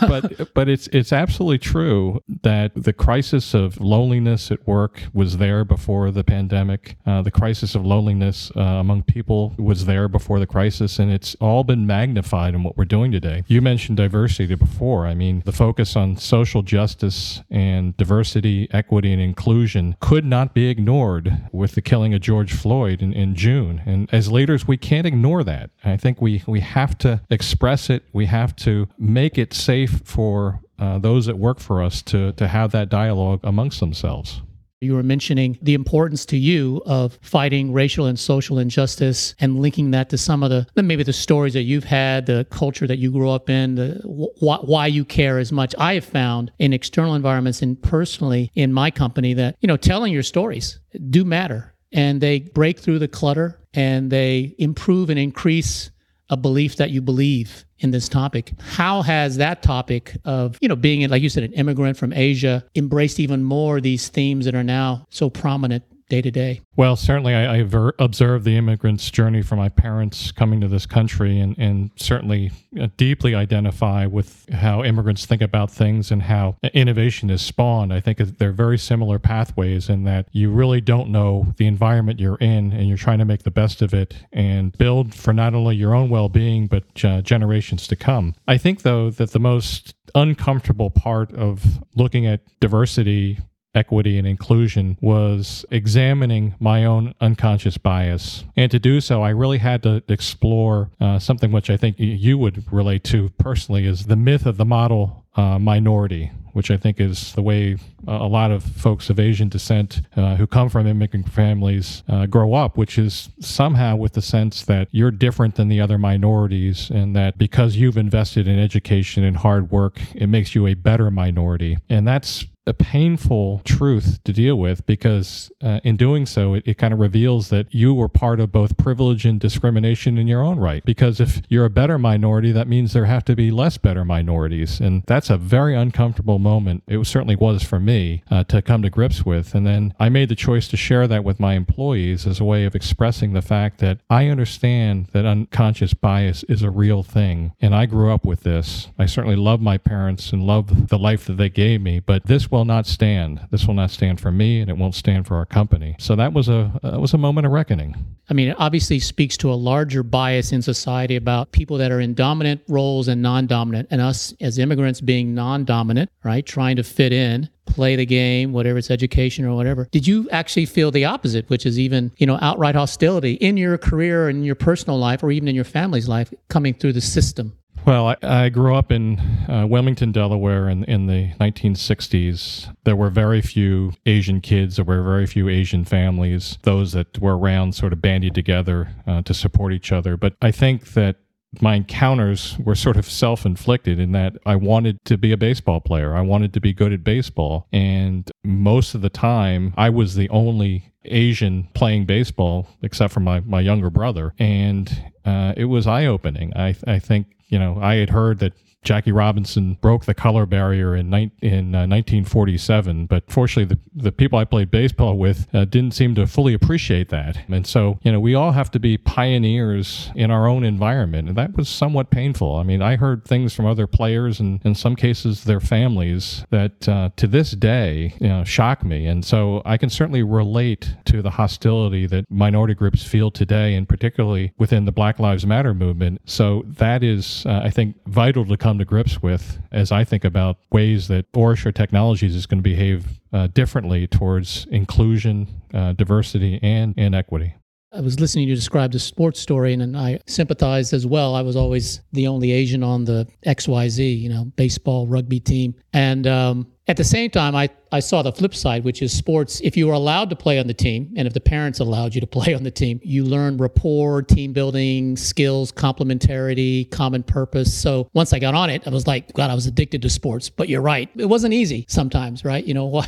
But 0.00 0.54
but 0.54 0.68
it's 0.68 0.88
it's 0.88 1.12
absolutely 1.12 1.58
true 1.58 2.22
that 2.42 2.72
the 2.74 2.92
crisis 2.92 3.54
of 3.54 3.80
loneliness 3.80 4.50
at 4.50 4.66
work 4.66 5.02
was 5.12 5.38
there 5.38 5.64
before 5.64 6.10
the 6.10 6.24
pandemic. 6.24 6.96
Uh, 7.06 7.22
the 7.22 7.30
crisis 7.30 7.74
of 7.74 7.84
loneliness 7.84 8.50
uh, 8.56 8.60
among 8.60 9.02
people 9.02 9.54
was 9.58 9.86
there 9.86 10.08
before 10.08 10.38
the 10.38 10.46
crisis, 10.46 10.98
and 10.98 11.10
it's 11.10 11.34
all 11.36 11.64
been 11.64 11.86
magnified 11.86 12.54
in 12.54 12.62
what 12.62 12.76
we're 12.76 12.84
doing 12.84 13.12
today. 13.12 13.44
You 13.46 13.60
mentioned 13.60 13.96
diversity 13.96 14.54
before. 14.54 15.06
I 15.06 15.14
mean, 15.14 15.42
the 15.44 15.52
focus 15.52 15.96
on 15.96 16.16
social 16.16 16.62
justice 16.62 17.42
and 17.50 17.96
diversity, 17.96 18.68
equity, 18.72 19.12
and 19.12 19.20
inclusion 19.20 19.96
could 20.00 20.24
not 20.24 20.54
be 20.54 20.68
ignored 20.68 21.48
with 21.52 21.72
the 21.72 21.82
killing 21.82 21.99
of 22.08 22.20
George 22.20 22.52
Floyd 22.52 23.02
in, 23.02 23.12
in 23.12 23.34
June. 23.34 23.82
And 23.86 24.08
as 24.12 24.30
leaders, 24.30 24.66
we 24.66 24.76
can't 24.76 25.06
ignore 25.06 25.44
that. 25.44 25.70
I 25.84 25.96
think 25.96 26.20
we 26.20 26.42
we 26.46 26.60
have 26.60 26.96
to 26.98 27.20
express 27.30 27.90
it. 27.90 28.04
We 28.12 28.26
have 28.26 28.56
to 28.56 28.88
make 28.98 29.38
it 29.38 29.52
safe 29.54 30.00
for 30.04 30.60
uh, 30.78 30.98
those 30.98 31.26
that 31.26 31.38
work 31.38 31.60
for 31.60 31.82
us 31.82 32.02
to 32.02 32.32
to 32.32 32.48
have 32.48 32.72
that 32.72 32.88
dialogue 32.88 33.40
amongst 33.42 33.80
themselves. 33.80 34.42
You 34.82 34.94
were 34.94 35.02
mentioning 35.02 35.58
the 35.60 35.74
importance 35.74 36.24
to 36.26 36.38
you 36.38 36.80
of 36.86 37.18
fighting 37.20 37.70
racial 37.70 38.06
and 38.06 38.18
social 38.18 38.58
injustice 38.58 39.34
and 39.38 39.60
linking 39.60 39.90
that 39.90 40.08
to 40.08 40.16
some 40.16 40.42
of 40.42 40.48
the 40.48 40.66
maybe 40.82 41.02
the 41.02 41.12
stories 41.12 41.52
that 41.52 41.64
you've 41.64 41.84
had, 41.84 42.24
the 42.24 42.46
culture 42.50 42.86
that 42.86 42.96
you 42.96 43.12
grew 43.12 43.28
up 43.28 43.50
in, 43.50 43.74
the 43.74 44.00
wh- 44.40 44.66
why 44.66 44.86
you 44.86 45.04
care 45.04 45.38
as 45.38 45.52
much. 45.52 45.74
I 45.78 45.94
have 45.94 46.04
found 46.06 46.50
in 46.58 46.72
external 46.72 47.14
environments 47.14 47.60
and 47.60 47.80
personally 47.82 48.50
in 48.54 48.72
my 48.72 48.90
company 48.90 49.34
that 49.34 49.56
you 49.60 49.66
know 49.66 49.76
telling 49.76 50.14
your 50.14 50.22
stories 50.22 50.80
do 51.10 51.26
matter 51.26 51.74
and 51.92 52.20
they 52.20 52.40
break 52.40 52.78
through 52.78 52.98
the 52.98 53.08
clutter 53.08 53.58
and 53.74 54.10
they 54.10 54.54
improve 54.58 55.10
and 55.10 55.18
increase 55.18 55.90
a 56.28 56.36
belief 56.36 56.76
that 56.76 56.90
you 56.90 57.00
believe 57.00 57.64
in 57.80 57.90
this 57.90 58.08
topic. 58.08 58.52
How 58.60 59.02
has 59.02 59.38
that 59.38 59.62
topic 59.62 60.16
of, 60.24 60.56
you 60.60 60.68
know, 60.68 60.76
being, 60.76 61.08
like 61.08 61.22
you 61.22 61.28
said, 61.28 61.42
an 61.42 61.52
immigrant 61.54 61.96
from 61.96 62.12
Asia 62.12 62.64
embraced 62.76 63.18
even 63.18 63.42
more 63.42 63.80
these 63.80 64.08
themes 64.08 64.44
that 64.44 64.54
are 64.54 64.62
now 64.62 65.06
so 65.10 65.28
prominent 65.28 65.84
day 66.10 66.20
to 66.20 66.30
day? 66.30 66.60
Well, 66.76 66.96
certainly, 66.96 67.34
I, 67.34 67.56
I 67.56 67.62
ver- 67.62 67.94
observed 67.98 68.44
the 68.44 68.56
immigrants' 68.56 69.10
journey 69.10 69.40
from 69.40 69.58
my 69.58 69.70
parents 69.70 70.32
coming 70.32 70.60
to 70.60 70.68
this 70.68 70.84
country, 70.84 71.40
and, 71.40 71.56
and 71.56 71.90
certainly 71.96 72.50
uh, 72.78 72.88
deeply 72.98 73.34
identify 73.34 74.04
with 74.04 74.46
how 74.52 74.84
immigrants 74.84 75.24
think 75.24 75.40
about 75.40 75.70
things 75.70 76.10
and 76.10 76.22
how 76.22 76.56
innovation 76.74 77.30
is 77.30 77.40
spawned. 77.40 77.94
I 77.94 78.00
think 78.00 78.18
they're 78.18 78.52
very 78.52 78.78
similar 78.78 79.18
pathways 79.18 79.88
in 79.88 80.04
that 80.04 80.26
you 80.32 80.50
really 80.50 80.80
don't 80.80 81.10
know 81.10 81.54
the 81.56 81.66
environment 81.66 82.20
you're 82.20 82.36
in, 82.36 82.72
and 82.72 82.88
you're 82.88 82.98
trying 82.98 83.20
to 83.20 83.24
make 83.24 83.44
the 83.44 83.50
best 83.50 83.80
of 83.80 83.94
it 83.94 84.14
and 84.32 84.76
build 84.76 85.14
for 85.14 85.32
not 85.32 85.54
only 85.54 85.76
your 85.76 85.94
own 85.94 86.10
well 86.10 86.28
being, 86.28 86.66
but 86.66 86.84
uh, 87.04 87.22
generations 87.22 87.86
to 87.86 87.96
come. 87.96 88.34
I 88.46 88.58
think, 88.58 88.82
though, 88.82 89.10
that 89.10 89.30
the 89.30 89.38
most 89.38 89.94
uncomfortable 90.14 90.90
part 90.90 91.32
of 91.34 91.78
looking 91.94 92.26
at 92.26 92.40
diversity 92.58 93.38
equity 93.74 94.18
and 94.18 94.26
inclusion 94.26 94.96
was 95.00 95.64
examining 95.70 96.54
my 96.58 96.84
own 96.84 97.14
unconscious 97.20 97.78
bias. 97.78 98.44
And 98.56 98.70
to 98.70 98.78
do 98.78 99.00
so, 99.00 99.22
I 99.22 99.30
really 99.30 99.58
had 99.58 99.82
to 99.84 100.02
explore 100.08 100.90
uh, 101.00 101.18
something 101.18 101.52
which 101.52 101.70
I 101.70 101.76
think 101.76 101.96
you 101.98 102.38
would 102.38 102.70
relate 102.72 103.04
to 103.04 103.30
personally 103.38 103.86
is 103.86 104.06
the 104.06 104.16
myth 104.16 104.46
of 104.46 104.56
the 104.56 104.64
model 104.64 105.24
uh, 105.40 105.58
minority, 105.58 106.30
which 106.52 106.70
I 106.70 106.76
think 106.76 107.00
is 107.00 107.32
the 107.32 107.40
way 107.40 107.78
a 108.06 108.26
lot 108.26 108.50
of 108.50 108.62
folks 108.62 109.08
of 109.08 109.18
Asian 109.18 109.48
descent 109.48 110.02
uh, 110.16 110.36
who 110.36 110.46
come 110.46 110.68
from 110.68 110.86
immigrant 110.86 111.30
families 111.30 112.02
uh, 112.08 112.26
grow 112.26 112.52
up, 112.52 112.76
which 112.76 112.98
is 112.98 113.30
somehow 113.40 113.96
with 113.96 114.12
the 114.12 114.22
sense 114.22 114.62
that 114.64 114.88
you're 114.90 115.10
different 115.10 115.54
than 115.54 115.68
the 115.68 115.80
other 115.80 115.96
minorities, 115.96 116.90
and 116.90 117.16
that 117.16 117.38
because 117.38 117.76
you've 117.76 117.96
invested 117.96 118.46
in 118.46 118.58
education 118.58 119.24
and 119.24 119.38
hard 119.38 119.70
work, 119.70 119.98
it 120.14 120.26
makes 120.26 120.54
you 120.54 120.66
a 120.66 120.74
better 120.74 121.10
minority. 121.10 121.78
And 121.88 122.06
that's 122.06 122.44
a 122.66 122.74
painful 122.74 123.62
truth 123.64 124.20
to 124.24 124.32
deal 124.32 124.56
with 124.56 124.84
because 124.86 125.50
uh, 125.62 125.80
in 125.82 125.96
doing 125.96 126.26
so, 126.26 126.54
it, 126.54 126.62
it 126.66 126.78
kind 126.78 126.92
of 126.92 127.00
reveals 127.00 127.48
that 127.48 127.66
you 127.74 127.94
were 127.94 128.08
part 128.08 128.38
of 128.38 128.52
both 128.52 128.76
privilege 128.76 129.24
and 129.24 129.40
discrimination 129.40 130.18
in 130.18 130.28
your 130.28 130.42
own 130.42 130.58
right. 130.58 130.84
Because 130.84 131.20
if 131.20 131.40
you're 131.48 131.64
a 131.64 131.70
better 131.70 131.98
minority, 131.98 132.52
that 132.52 132.68
means 132.68 132.92
there 132.92 133.06
have 133.06 133.24
to 133.24 133.34
be 133.34 133.50
less 133.50 133.78
better 133.78 134.04
minorities. 134.04 134.78
And 134.78 135.02
that's 135.06 135.29
a 135.30 135.36
very 135.36 135.74
uncomfortable 135.74 136.38
moment. 136.38 136.82
It 136.86 137.04
certainly 137.06 137.36
was 137.36 137.62
for 137.62 137.80
me 137.80 138.22
uh, 138.30 138.44
to 138.44 138.62
come 138.62 138.82
to 138.82 138.90
grips 138.90 139.24
with. 139.24 139.54
And 139.54 139.66
then 139.66 139.94
I 139.98 140.08
made 140.08 140.28
the 140.28 140.34
choice 140.34 140.68
to 140.68 140.76
share 140.76 141.06
that 141.08 141.24
with 141.24 141.40
my 141.40 141.54
employees 141.54 142.26
as 142.26 142.40
a 142.40 142.44
way 142.44 142.64
of 142.64 142.74
expressing 142.74 143.32
the 143.32 143.42
fact 143.42 143.78
that 143.78 144.00
I 144.08 144.26
understand 144.28 145.06
that 145.12 145.24
unconscious 145.24 145.94
bias 145.94 146.44
is 146.44 146.62
a 146.62 146.70
real 146.70 147.02
thing. 147.02 147.52
And 147.60 147.74
I 147.74 147.86
grew 147.86 148.12
up 148.12 148.24
with 148.24 148.42
this. 148.42 148.88
I 148.98 149.06
certainly 149.06 149.36
love 149.36 149.60
my 149.60 149.78
parents 149.78 150.32
and 150.32 150.42
love 150.42 150.88
the 150.88 150.98
life 150.98 151.24
that 151.26 151.36
they 151.36 151.48
gave 151.48 151.80
me, 151.80 152.00
but 152.00 152.26
this 152.26 152.50
will 152.50 152.64
not 152.64 152.86
stand. 152.86 153.46
This 153.50 153.66
will 153.66 153.74
not 153.74 153.90
stand 153.90 154.20
for 154.20 154.32
me, 154.32 154.60
and 154.60 154.70
it 154.70 154.76
won't 154.76 154.94
stand 154.94 155.26
for 155.26 155.36
our 155.36 155.46
company. 155.46 155.96
So 155.98 156.16
that 156.16 156.32
was 156.32 156.48
a 156.48 156.80
uh, 156.82 156.98
was 156.98 157.14
a 157.14 157.18
moment 157.18 157.46
of 157.46 157.52
reckoning. 157.52 157.94
I 158.28 158.34
mean, 158.34 158.48
it 158.48 158.56
obviously 158.58 159.00
speaks 159.00 159.36
to 159.38 159.52
a 159.52 159.54
larger 159.54 160.02
bias 160.02 160.52
in 160.52 160.62
society 160.62 161.16
about 161.16 161.52
people 161.52 161.78
that 161.78 161.90
are 161.90 162.00
in 162.00 162.14
dominant 162.14 162.62
roles 162.68 163.08
and 163.08 163.22
non-dominant, 163.22 163.88
and 163.90 164.00
us 164.00 164.34
as 164.40 164.58
immigrants 164.58 165.00
being 165.10 165.34
non-dominant, 165.34 166.08
right, 166.22 166.46
trying 166.46 166.76
to 166.76 166.84
fit 166.84 167.12
in 167.12 167.48
play 167.66 167.96
the 167.96 168.06
game, 168.06 168.52
whatever 168.52 168.78
it's 168.78 168.92
education 168.92 169.44
or 169.44 169.56
whatever. 169.56 169.88
Did 169.90 170.06
you 170.06 170.28
actually 170.30 170.66
feel 170.66 170.92
the 170.92 171.04
opposite, 171.04 171.50
which 171.50 171.66
is 171.66 171.80
even, 171.80 172.12
you 172.18 172.28
know, 172.28 172.38
outright 172.40 172.76
hostility 172.76 173.32
in 173.34 173.56
your 173.56 173.76
career 173.76 174.28
and 174.28 174.46
your 174.46 174.54
personal 174.54 175.00
life 175.00 175.24
or 175.24 175.32
even 175.32 175.48
in 175.48 175.56
your 175.56 175.64
family's 175.64 176.08
life 176.08 176.32
coming 176.48 176.74
through 176.74 176.92
the 176.92 177.00
system? 177.00 177.56
Well, 177.84 178.08
I, 178.08 178.16
I, 178.22 178.48
grew 178.50 178.76
up 178.76 178.92
in 178.92 179.18
uh, 179.48 179.66
Wilmington, 179.68 180.12
Delaware 180.12 180.68
in, 180.68 180.84
in 180.84 181.06
the 181.08 181.32
1960s. 181.40 182.72
There 182.84 182.94
were 182.94 183.10
very 183.10 183.40
few 183.40 183.92
Asian 184.06 184.40
kids, 184.40 184.76
there 184.76 184.84
were 184.84 185.02
very 185.02 185.26
few 185.26 185.48
Asian 185.48 185.84
families. 185.84 186.56
Those 186.62 186.92
that 186.92 187.18
were 187.18 187.36
around 187.36 187.74
sort 187.74 187.92
of 187.92 188.00
bandied 188.00 188.34
together 188.34 188.94
uh, 189.08 189.22
to 189.22 189.34
support 189.34 189.72
each 189.72 189.90
other. 189.90 190.16
But 190.16 190.34
I 190.40 190.52
think 190.52 190.92
that 190.92 191.16
my 191.60 191.74
encounters 191.74 192.56
were 192.58 192.74
sort 192.74 192.96
of 192.96 193.10
self 193.10 193.44
inflicted 193.44 193.98
in 193.98 194.12
that 194.12 194.36
I 194.46 194.56
wanted 194.56 195.04
to 195.06 195.18
be 195.18 195.32
a 195.32 195.36
baseball 195.36 195.80
player. 195.80 196.14
I 196.14 196.20
wanted 196.20 196.52
to 196.54 196.60
be 196.60 196.72
good 196.72 196.92
at 196.92 197.02
baseball. 197.02 197.66
And 197.72 198.30
most 198.44 198.94
of 198.94 199.00
the 199.00 199.10
time, 199.10 199.74
I 199.76 199.90
was 199.90 200.14
the 200.14 200.28
only 200.28 200.92
Asian 201.04 201.68
playing 201.74 202.06
baseball, 202.06 202.68
except 202.82 203.12
for 203.12 203.20
my, 203.20 203.40
my 203.40 203.60
younger 203.60 203.90
brother. 203.90 204.34
And 204.38 205.12
uh, 205.24 205.54
it 205.56 205.64
was 205.64 205.86
eye 205.86 206.06
opening. 206.06 206.52
I, 206.56 206.76
I 206.86 206.98
think 206.98 207.26
you 207.50 207.58
know, 207.58 207.78
I 207.82 207.96
had 207.96 208.10
heard 208.10 208.38
that 208.38 208.54
Jackie 208.82 209.12
Robinson 209.12 209.74
broke 209.82 210.06
the 210.06 210.14
color 210.14 210.46
barrier 210.46 210.96
in, 210.96 211.10
ni- 211.10 211.30
in 211.42 211.74
uh, 211.74 211.84
1947, 211.86 213.06
but 213.06 213.30
fortunately, 213.30 213.76
the, 213.76 214.02
the 214.02 214.12
people 214.12 214.38
I 214.38 214.44
played 214.44 214.70
baseball 214.70 215.18
with 215.18 215.46
uh, 215.54 215.66
didn't 215.66 215.92
seem 215.92 216.14
to 216.14 216.26
fully 216.26 216.54
appreciate 216.54 217.10
that. 217.10 217.38
And 217.48 217.66
so, 217.66 217.98
you 218.02 218.10
know, 218.10 218.20
we 218.20 218.34
all 218.34 218.52
have 218.52 218.70
to 218.70 218.80
be 218.80 218.96
pioneers 218.96 220.10
in 220.14 220.30
our 220.30 220.46
own 220.46 220.64
environment, 220.64 221.28
and 221.28 221.36
that 221.36 221.56
was 221.56 221.68
somewhat 221.68 222.10
painful. 222.10 222.56
I 222.56 222.62
mean, 222.62 222.80
I 222.80 222.96
heard 222.96 223.24
things 223.26 223.54
from 223.54 223.66
other 223.66 223.86
players 223.86 224.40
and, 224.40 224.60
in 224.64 224.74
some 224.74 224.96
cases, 224.96 225.44
their 225.44 225.60
families 225.60 226.44
that 226.50 226.88
uh, 226.88 227.10
to 227.16 227.26
this 227.26 227.50
day, 227.50 228.14
you 228.18 228.28
know, 228.28 228.44
shock 228.44 228.82
me. 228.82 229.06
And 229.06 229.24
so 229.24 229.60
I 229.66 229.76
can 229.76 229.90
certainly 229.90 230.22
relate 230.22 230.94
to 231.04 231.20
the 231.20 231.30
hostility 231.30 232.06
that 232.06 232.24
minority 232.30 232.74
groups 232.74 233.04
feel 233.04 233.30
today, 233.30 233.74
and 233.74 233.86
particularly 233.86 234.52
within 234.56 234.86
the 234.86 234.92
Black 234.92 235.18
Lives 235.18 235.44
Matter 235.44 235.74
movement. 235.74 236.22
So 236.24 236.64
that 236.66 237.02
is, 237.02 237.44
uh, 237.44 237.60
I 237.62 237.68
think, 237.68 237.96
vital 238.06 238.46
to 238.46 238.56
come 238.56 238.69
come 238.70 238.78
to 238.78 238.84
grips 238.84 239.20
with 239.20 239.58
as 239.72 239.90
I 239.90 240.04
think 240.04 240.24
about 240.24 240.58
ways 240.70 241.08
that 241.08 241.30
OraSure 241.32 241.74
Technologies 241.74 242.36
is 242.36 242.46
going 242.46 242.58
to 242.58 242.62
behave 242.62 243.20
uh, 243.32 243.48
differently 243.48 244.06
towards 244.06 244.64
inclusion, 244.70 245.48
uh, 245.74 245.92
diversity, 245.94 246.60
and, 246.62 246.94
and 246.96 247.12
equity. 247.12 247.56
I 247.92 248.00
was 248.00 248.20
listening 248.20 248.46
to 248.46 248.50
you 248.50 248.54
describe 248.54 248.92
the 248.92 249.00
sports 249.00 249.40
story, 249.40 249.72
and, 249.72 249.82
and 249.82 249.96
I 249.96 250.20
sympathized 250.28 250.92
as 250.94 251.04
well. 251.04 251.34
I 251.34 251.42
was 251.42 251.56
always 251.56 252.00
the 252.12 252.28
only 252.28 252.52
Asian 252.52 252.84
on 252.84 253.04
the 253.04 253.26
XYZ, 253.44 254.20
you 254.20 254.28
know, 254.28 254.44
baseball, 254.54 255.08
rugby 255.08 255.40
team. 255.40 255.74
And 255.92 256.28
um, 256.28 256.68
at 256.90 256.96
the 256.96 257.04
same 257.04 257.30
time, 257.30 257.54
I, 257.54 257.68
I 257.92 258.00
saw 258.00 258.20
the 258.20 258.32
flip 258.32 258.52
side, 258.52 258.82
which 258.82 259.00
is 259.00 259.16
sports. 259.16 259.60
If 259.62 259.76
you 259.76 259.86
were 259.86 259.92
allowed 259.92 260.28
to 260.30 260.34
play 260.34 260.58
on 260.58 260.66
the 260.66 260.74
team, 260.74 261.14
and 261.16 261.24
if 261.28 261.32
the 261.32 261.40
parents 261.40 261.78
allowed 261.78 262.16
you 262.16 262.20
to 262.20 262.26
play 262.38 262.52
on 262.52 262.64
the 262.64 262.70
team, 262.72 262.98
you 263.04 263.24
learn 263.24 263.58
rapport, 263.58 264.22
team 264.22 264.52
building, 264.52 265.16
skills, 265.16 265.70
complementarity, 265.70 266.90
common 266.90 267.22
purpose. 267.22 267.72
So 267.72 268.10
once 268.12 268.32
I 268.32 268.40
got 268.40 268.56
on 268.56 268.70
it, 268.70 268.88
I 268.88 268.90
was 268.90 269.06
like, 269.06 269.32
God, 269.34 269.50
I 269.50 269.54
was 269.54 269.68
addicted 269.68 270.02
to 270.02 270.10
sports. 270.10 270.50
But 270.50 270.68
you're 270.68 270.82
right, 270.82 271.08
it 271.16 271.26
wasn't 271.26 271.54
easy 271.54 271.86
sometimes, 271.88 272.44
right? 272.44 272.64
You 272.64 272.74
know 272.74 272.86
why, 272.96 273.06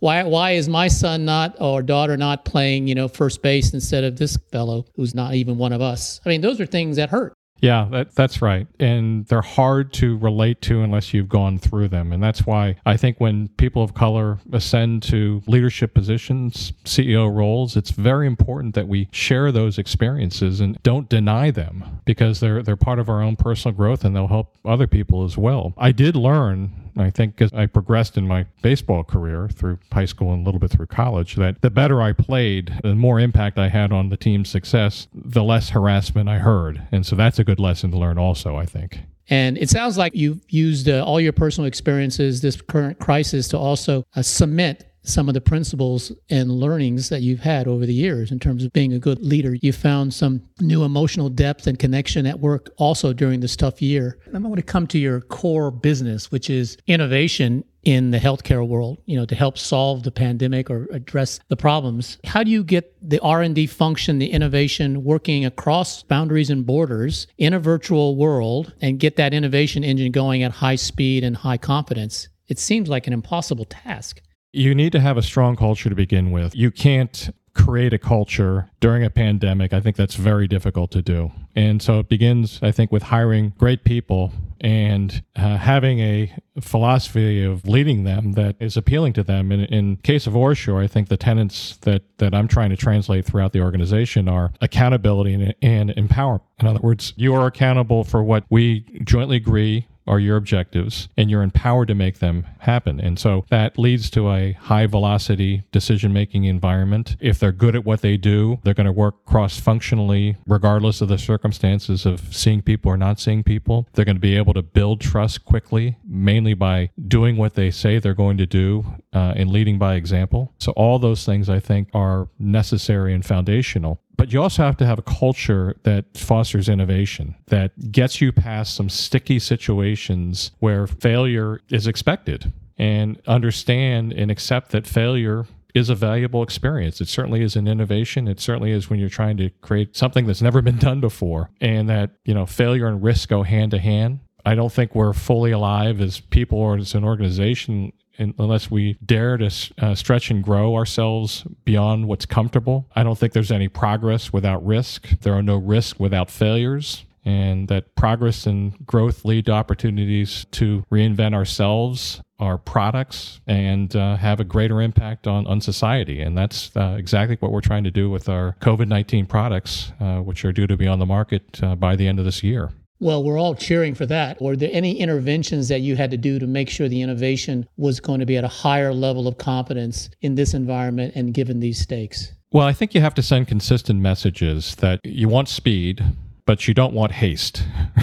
why, 0.00 0.24
why 0.24 0.50
is 0.52 0.68
my 0.68 0.88
son 0.88 1.24
not 1.24 1.54
or 1.60 1.80
daughter 1.80 2.16
not 2.16 2.44
playing, 2.44 2.88
you 2.88 2.96
know, 2.96 3.06
first 3.06 3.40
base 3.40 3.72
instead 3.72 4.02
of 4.02 4.16
this 4.16 4.36
fellow 4.50 4.84
who's 4.96 5.14
not 5.14 5.34
even 5.34 5.58
one 5.58 5.72
of 5.72 5.80
us? 5.80 6.20
I 6.26 6.28
mean, 6.28 6.40
those 6.40 6.60
are 6.60 6.66
things 6.66 6.96
that 6.96 7.10
hurt. 7.10 7.34
Yeah, 7.62 7.86
that, 7.92 8.16
that's 8.16 8.42
right. 8.42 8.66
And 8.80 9.24
they're 9.26 9.40
hard 9.40 9.92
to 9.94 10.18
relate 10.18 10.60
to 10.62 10.82
unless 10.82 11.14
you've 11.14 11.28
gone 11.28 11.60
through 11.60 11.88
them. 11.88 12.12
And 12.12 12.20
that's 12.20 12.44
why 12.44 12.74
I 12.84 12.96
think 12.96 13.20
when 13.20 13.48
people 13.50 13.84
of 13.84 13.94
color 13.94 14.40
ascend 14.52 15.04
to 15.04 15.42
leadership 15.46 15.94
positions, 15.94 16.72
CEO 16.84 17.32
roles, 17.32 17.76
it's 17.76 17.92
very 17.92 18.26
important 18.26 18.74
that 18.74 18.88
we 18.88 19.08
share 19.12 19.52
those 19.52 19.78
experiences 19.78 20.60
and 20.60 20.76
don't 20.82 21.08
deny 21.08 21.52
them 21.52 22.00
because 22.04 22.40
they're 22.40 22.64
they're 22.64 22.74
part 22.74 22.98
of 22.98 23.08
our 23.08 23.22
own 23.22 23.36
personal 23.36 23.76
growth 23.76 24.04
and 24.04 24.14
they'll 24.16 24.26
help 24.26 24.56
other 24.64 24.88
people 24.88 25.22
as 25.22 25.38
well. 25.38 25.72
I 25.78 25.92
did 25.92 26.16
learn 26.16 26.90
I 26.96 27.10
think 27.10 27.40
as 27.40 27.52
I 27.52 27.66
progressed 27.66 28.16
in 28.16 28.26
my 28.26 28.46
baseball 28.60 29.04
career 29.04 29.48
through 29.52 29.78
high 29.92 30.04
school 30.04 30.32
and 30.32 30.42
a 30.42 30.44
little 30.44 30.60
bit 30.60 30.70
through 30.70 30.86
college, 30.86 31.36
that 31.36 31.62
the 31.62 31.70
better 31.70 32.02
I 32.02 32.12
played, 32.12 32.80
the 32.82 32.94
more 32.94 33.18
impact 33.18 33.58
I 33.58 33.68
had 33.68 33.92
on 33.92 34.08
the 34.08 34.16
team's 34.16 34.50
success, 34.50 35.08
the 35.14 35.44
less 35.44 35.70
harassment 35.70 36.28
I 36.28 36.38
heard. 36.38 36.82
And 36.92 37.06
so 37.06 37.16
that's 37.16 37.38
a 37.38 37.44
good 37.44 37.60
lesson 37.60 37.90
to 37.92 37.98
learn, 37.98 38.18
also, 38.18 38.56
I 38.56 38.66
think. 38.66 39.00
And 39.28 39.56
it 39.56 39.70
sounds 39.70 39.96
like 39.96 40.14
you've 40.14 40.40
used 40.48 40.88
uh, 40.88 41.04
all 41.04 41.20
your 41.20 41.32
personal 41.32 41.66
experiences, 41.66 42.42
this 42.42 42.60
current 42.60 42.98
crisis, 42.98 43.48
to 43.48 43.58
also 43.58 44.04
uh, 44.14 44.22
cement 44.22 44.84
some 45.02 45.28
of 45.28 45.34
the 45.34 45.40
principles 45.40 46.12
and 46.30 46.50
learnings 46.50 47.08
that 47.08 47.22
you've 47.22 47.40
had 47.40 47.66
over 47.66 47.86
the 47.86 47.94
years 47.94 48.30
in 48.30 48.38
terms 48.38 48.64
of 48.64 48.72
being 48.72 48.92
a 48.92 48.98
good 48.98 49.20
leader. 49.20 49.54
You 49.60 49.72
found 49.72 50.14
some 50.14 50.42
new 50.60 50.84
emotional 50.84 51.28
depth 51.28 51.66
and 51.66 51.78
connection 51.78 52.26
at 52.26 52.40
work 52.40 52.70
also 52.76 53.12
during 53.12 53.40
this 53.40 53.56
tough 53.56 53.82
year. 53.82 54.18
I 54.32 54.38
want 54.38 54.56
to 54.56 54.62
come 54.62 54.86
to 54.88 54.98
your 54.98 55.20
core 55.20 55.70
business, 55.70 56.30
which 56.30 56.48
is 56.48 56.76
innovation 56.86 57.64
in 57.84 58.12
the 58.12 58.18
healthcare 58.18 58.66
world, 58.66 58.98
you 59.06 59.16
know, 59.16 59.26
to 59.26 59.34
help 59.34 59.58
solve 59.58 60.04
the 60.04 60.10
pandemic 60.12 60.70
or 60.70 60.86
address 60.92 61.40
the 61.48 61.56
problems. 61.56 62.18
How 62.24 62.44
do 62.44 62.50
you 62.50 62.62
get 62.62 62.94
the 63.02 63.18
R&D 63.20 63.66
function, 63.66 64.18
the 64.18 64.30
innovation 64.30 65.02
working 65.02 65.44
across 65.44 66.02
boundaries 66.04 66.50
and 66.50 66.64
borders 66.64 67.26
in 67.38 67.52
a 67.52 67.58
virtual 67.58 68.16
world 68.16 68.72
and 68.80 69.00
get 69.00 69.16
that 69.16 69.34
innovation 69.34 69.82
engine 69.82 70.12
going 70.12 70.44
at 70.44 70.52
high 70.52 70.76
speed 70.76 71.24
and 71.24 71.36
high 71.36 71.58
confidence? 71.58 72.28
It 72.46 72.58
seems 72.58 72.88
like 72.88 73.06
an 73.06 73.12
impossible 73.12 73.64
task. 73.64 74.20
You 74.52 74.74
need 74.74 74.92
to 74.92 75.00
have 75.00 75.16
a 75.16 75.22
strong 75.22 75.56
culture 75.56 75.88
to 75.88 75.94
begin 75.94 76.30
with. 76.30 76.54
You 76.54 76.70
can't 76.70 77.30
create 77.54 77.92
a 77.92 77.98
culture 77.98 78.70
during 78.80 79.04
a 79.04 79.10
pandemic. 79.10 79.72
I 79.72 79.80
think 79.80 79.96
that's 79.96 80.14
very 80.14 80.48
difficult 80.48 80.90
to 80.92 81.02
do. 81.02 81.32
And 81.54 81.82
so 81.82 81.98
it 81.98 82.08
begins, 82.08 82.58
I 82.62 82.70
think, 82.70 82.90
with 82.92 83.04
hiring 83.04 83.52
great 83.58 83.84
people 83.84 84.32
and 84.60 85.22
uh, 85.36 85.56
having 85.56 85.98
a 85.98 86.34
philosophy 86.60 87.44
of 87.44 87.66
leading 87.66 88.04
them 88.04 88.32
that 88.32 88.56
is 88.60 88.76
appealing 88.76 89.12
to 89.14 89.22
them. 89.22 89.50
In, 89.52 89.64
in 89.64 89.96
case 89.96 90.26
of 90.26 90.34
OraSure, 90.34 90.82
I 90.82 90.86
think 90.86 91.08
the 91.08 91.16
tenets 91.16 91.76
that, 91.78 92.02
that 92.18 92.34
I'm 92.34 92.48
trying 92.48 92.70
to 92.70 92.76
translate 92.76 93.24
throughout 93.24 93.52
the 93.52 93.60
organization 93.60 94.28
are 94.28 94.52
accountability 94.60 95.34
and, 95.34 95.54
and 95.60 95.90
empowerment. 95.90 96.42
In 96.60 96.68
other 96.68 96.80
words, 96.80 97.12
you 97.16 97.34
are 97.34 97.46
accountable 97.46 98.04
for 98.04 98.22
what 98.22 98.44
we 98.50 98.80
jointly 99.04 99.36
agree 99.36 99.88
are 100.06 100.18
your 100.18 100.36
objectives 100.36 101.08
and 101.16 101.30
you're 101.30 101.42
empowered 101.42 101.88
to 101.88 101.94
make 101.94 102.18
them 102.18 102.46
happen. 102.60 103.00
And 103.00 103.18
so 103.18 103.44
that 103.50 103.78
leads 103.78 104.10
to 104.10 104.30
a 104.30 104.52
high 104.52 104.86
velocity 104.86 105.64
decision 105.72 106.12
making 106.12 106.44
environment. 106.44 107.16
If 107.20 107.38
they're 107.38 107.52
good 107.52 107.76
at 107.76 107.84
what 107.84 108.00
they 108.00 108.16
do, 108.16 108.58
they're 108.62 108.74
going 108.74 108.86
to 108.86 108.92
work 108.92 109.24
cross 109.24 109.58
functionally, 109.58 110.36
regardless 110.46 111.00
of 111.00 111.08
the 111.08 111.18
circumstances 111.18 112.06
of 112.06 112.34
seeing 112.34 112.62
people 112.62 112.90
or 112.90 112.96
not 112.96 113.20
seeing 113.20 113.42
people. 113.42 113.86
They're 113.92 114.04
going 114.04 114.16
to 114.16 114.20
be 114.20 114.36
able 114.36 114.54
to 114.54 114.62
build 114.62 115.00
trust 115.00 115.44
quickly, 115.44 115.96
mainly 116.04 116.54
by 116.54 116.90
doing 117.08 117.36
what 117.36 117.54
they 117.54 117.70
say 117.70 117.98
they're 117.98 118.14
going 118.14 118.38
to 118.38 118.46
do 118.46 118.84
uh, 119.12 119.34
and 119.36 119.50
leading 119.50 119.78
by 119.78 119.94
example. 119.94 120.52
So, 120.58 120.72
all 120.72 120.98
those 120.98 121.24
things 121.24 121.48
I 121.48 121.60
think 121.60 121.88
are 121.94 122.28
necessary 122.38 123.14
and 123.14 123.24
foundational. 123.24 124.00
But 124.16 124.32
you 124.32 124.42
also 124.42 124.62
have 124.62 124.76
to 124.78 124.86
have 124.86 124.98
a 124.98 125.02
culture 125.02 125.76
that 125.82 126.16
fosters 126.16 126.68
innovation, 126.68 127.34
that 127.48 127.90
gets 127.90 128.20
you 128.20 128.30
past 128.30 128.74
some 128.74 128.88
sticky 128.88 129.38
situations 129.38 130.52
where 130.60 130.86
failure 130.86 131.60
is 131.70 131.86
expected, 131.86 132.52
and 132.78 133.20
understand 133.26 134.12
and 134.12 134.30
accept 134.30 134.70
that 134.72 134.86
failure 134.86 135.46
is 135.74 135.88
a 135.88 135.94
valuable 135.94 136.42
experience. 136.42 137.00
It 137.00 137.08
certainly 137.08 137.42
is 137.42 137.56
an 137.56 137.66
innovation. 137.66 138.28
It 138.28 138.40
certainly 138.40 138.72
is 138.72 138.90
when 138.90 138.98
you're 138.98 139.08
trying 139.08 139.38
to 139.38 139.50
create 139.62 139.96
something 139.96 140.26
that's 140.26 140.42
never 140.42 140.60
been 140.62 140.78
done 140.78 141.00
before, 141.00 141.50
and 141.60 141.88
that 141.88 142.12
you 142.24 142.34
know 142.34 142.46
failure 142.46 142.86
and 142.86 143.02
risk 143.02 143.28
go 143.28 143.42
hand 143.42 143.70
to 143.72 143.78
hand. 143.78 144.20
I 144.44 144.54
don't 144.54 144.72
think 144.72 144.94
we're 144.94 145.12
fully 145.12 145.52
alive 145.52 146.00
as 146.00 146.18
people 146.18 146.58
or 146.58 146.76
as 146.76 146.94
an 146.94 147.04
organization 147.04 147.92
unless 148.18 148.70
we 148.70 148.94
dare 149.04 149.36
to 149.36 149.50
uh, 149.78 149.94
stretch 149.94 150.30
and 150.30 150.42
grow 150.42 150.74
ourselves 150.74 151.44
beyond 151.64 152.08
what's 152.08 152.26
comfortable. 152.26 152.86
I 152.94 153.02
don't 153.02 153.18
think 153.18 153.32
there's 153.32 153.52
any 153.52 153.68
progress 153.68 154.32
without 154.32 154.64
risk. 154.64 155.08
There 155.20 155.34
are 155.34 155.42
no 155.42 155.56
risks 155.56 155.98
without 155.98 156.30
failures. 156.30 157.04
And 157.24 157.68
that 157.68 157.94
progress 157.94 158.46
and 158.46 158.84
growth 158.84 159.24
lead 159.24 159.46
to 159.46 159.52
opportunities 159.52 160.44
to 160.52 160.84
reinvent 160.90 161.34
ourselves, 161.34 162.20
our 162.40 162.58
products, 162.58 163.40
and 163.46 163.94
uh, 163.94 164.16
have 164.16 164.40
a 164.40 164.44
greater 164.44 164.82
impact 164.82 165.28
on, 165.28 165.46
on 165.46 165.60
society. 165.60 166.20
And 166.20 166.36
that's 166.36 166.76
uh, 166.76 166.96
exactly 166.98 167.36
what 167.38 167.52
we're 167.52 167.60
trying 167.60 167.84
to 167.84 167.92
do 167.92 168.10
with 168.10 168.28
our 168.28 168.56
COVID 168.60 168.88
19 168.88 169.26
products, 169.26 169.92
uh, 170.00 170.18
which 170.18 170.44
are 170.44 170.52
due 170.52 170.66
to 170.66 170.76
be 170.76 170.88
on 170.88 170.98
the 170.98 171.06
market 171.06 171.62
uh, 171.62 171.76
by 171.76 171.94
the 171.94 172.08
end 172.08 172.18
of 172.18 172.24
this 172.24 172.42
year. 172.42 172.72
Well, 173.02 173.24
we're 173.24 173.36
all 173.36 173.56
cheering 173.56 173.96
for 173.96 174.06
that. 174.06 174.40
Were 174.40 174.54
there 174.54 174.70
any 174.72 175.00
interventions 175.00 175.66
that 175.66 175.80
you 175.80 175.96
had 175.96 176.12
to 176.12 176.16
do 176.16 176.38
to 176.38 176.46
make 176.46 176.70
sure 176.70 176.88
the 176.88 177.02
innovation 177.02 177.66
was 177.76 177.98
going 177.98 178.20
to 178.20 178.26
be 178.26 178.36
at 178.36 178.44
a 178.44 178.48
higher 178.48 178.94
level 178.94 179.26
of 179.26 179.38
competence 179.38 180.08
in 180.20 180.36
this 180.36 180.54
environment 180.54 181.14
and 181.16 181.34
given 181.34 181.58
these 181.58 181.80
stakes? 181.80 182.32
Well, 182.52 182.64
I 182.64 182.72
think 182.72 182.94
you 182.94 183.00
have 183.00 183.14
to 183.14 183.22
send 183.22 183.48
consistent 183.48 183.98
messages 183.98 184.76
that 184.76 185.00
you 185.02 185.28
want 185.28 185.48
speed, 185.48 186.04
but 186.46 186.68
you 186.68 186.74
don't 186.74 186.94
want 186.94 187.10
haste. 187.10 187.64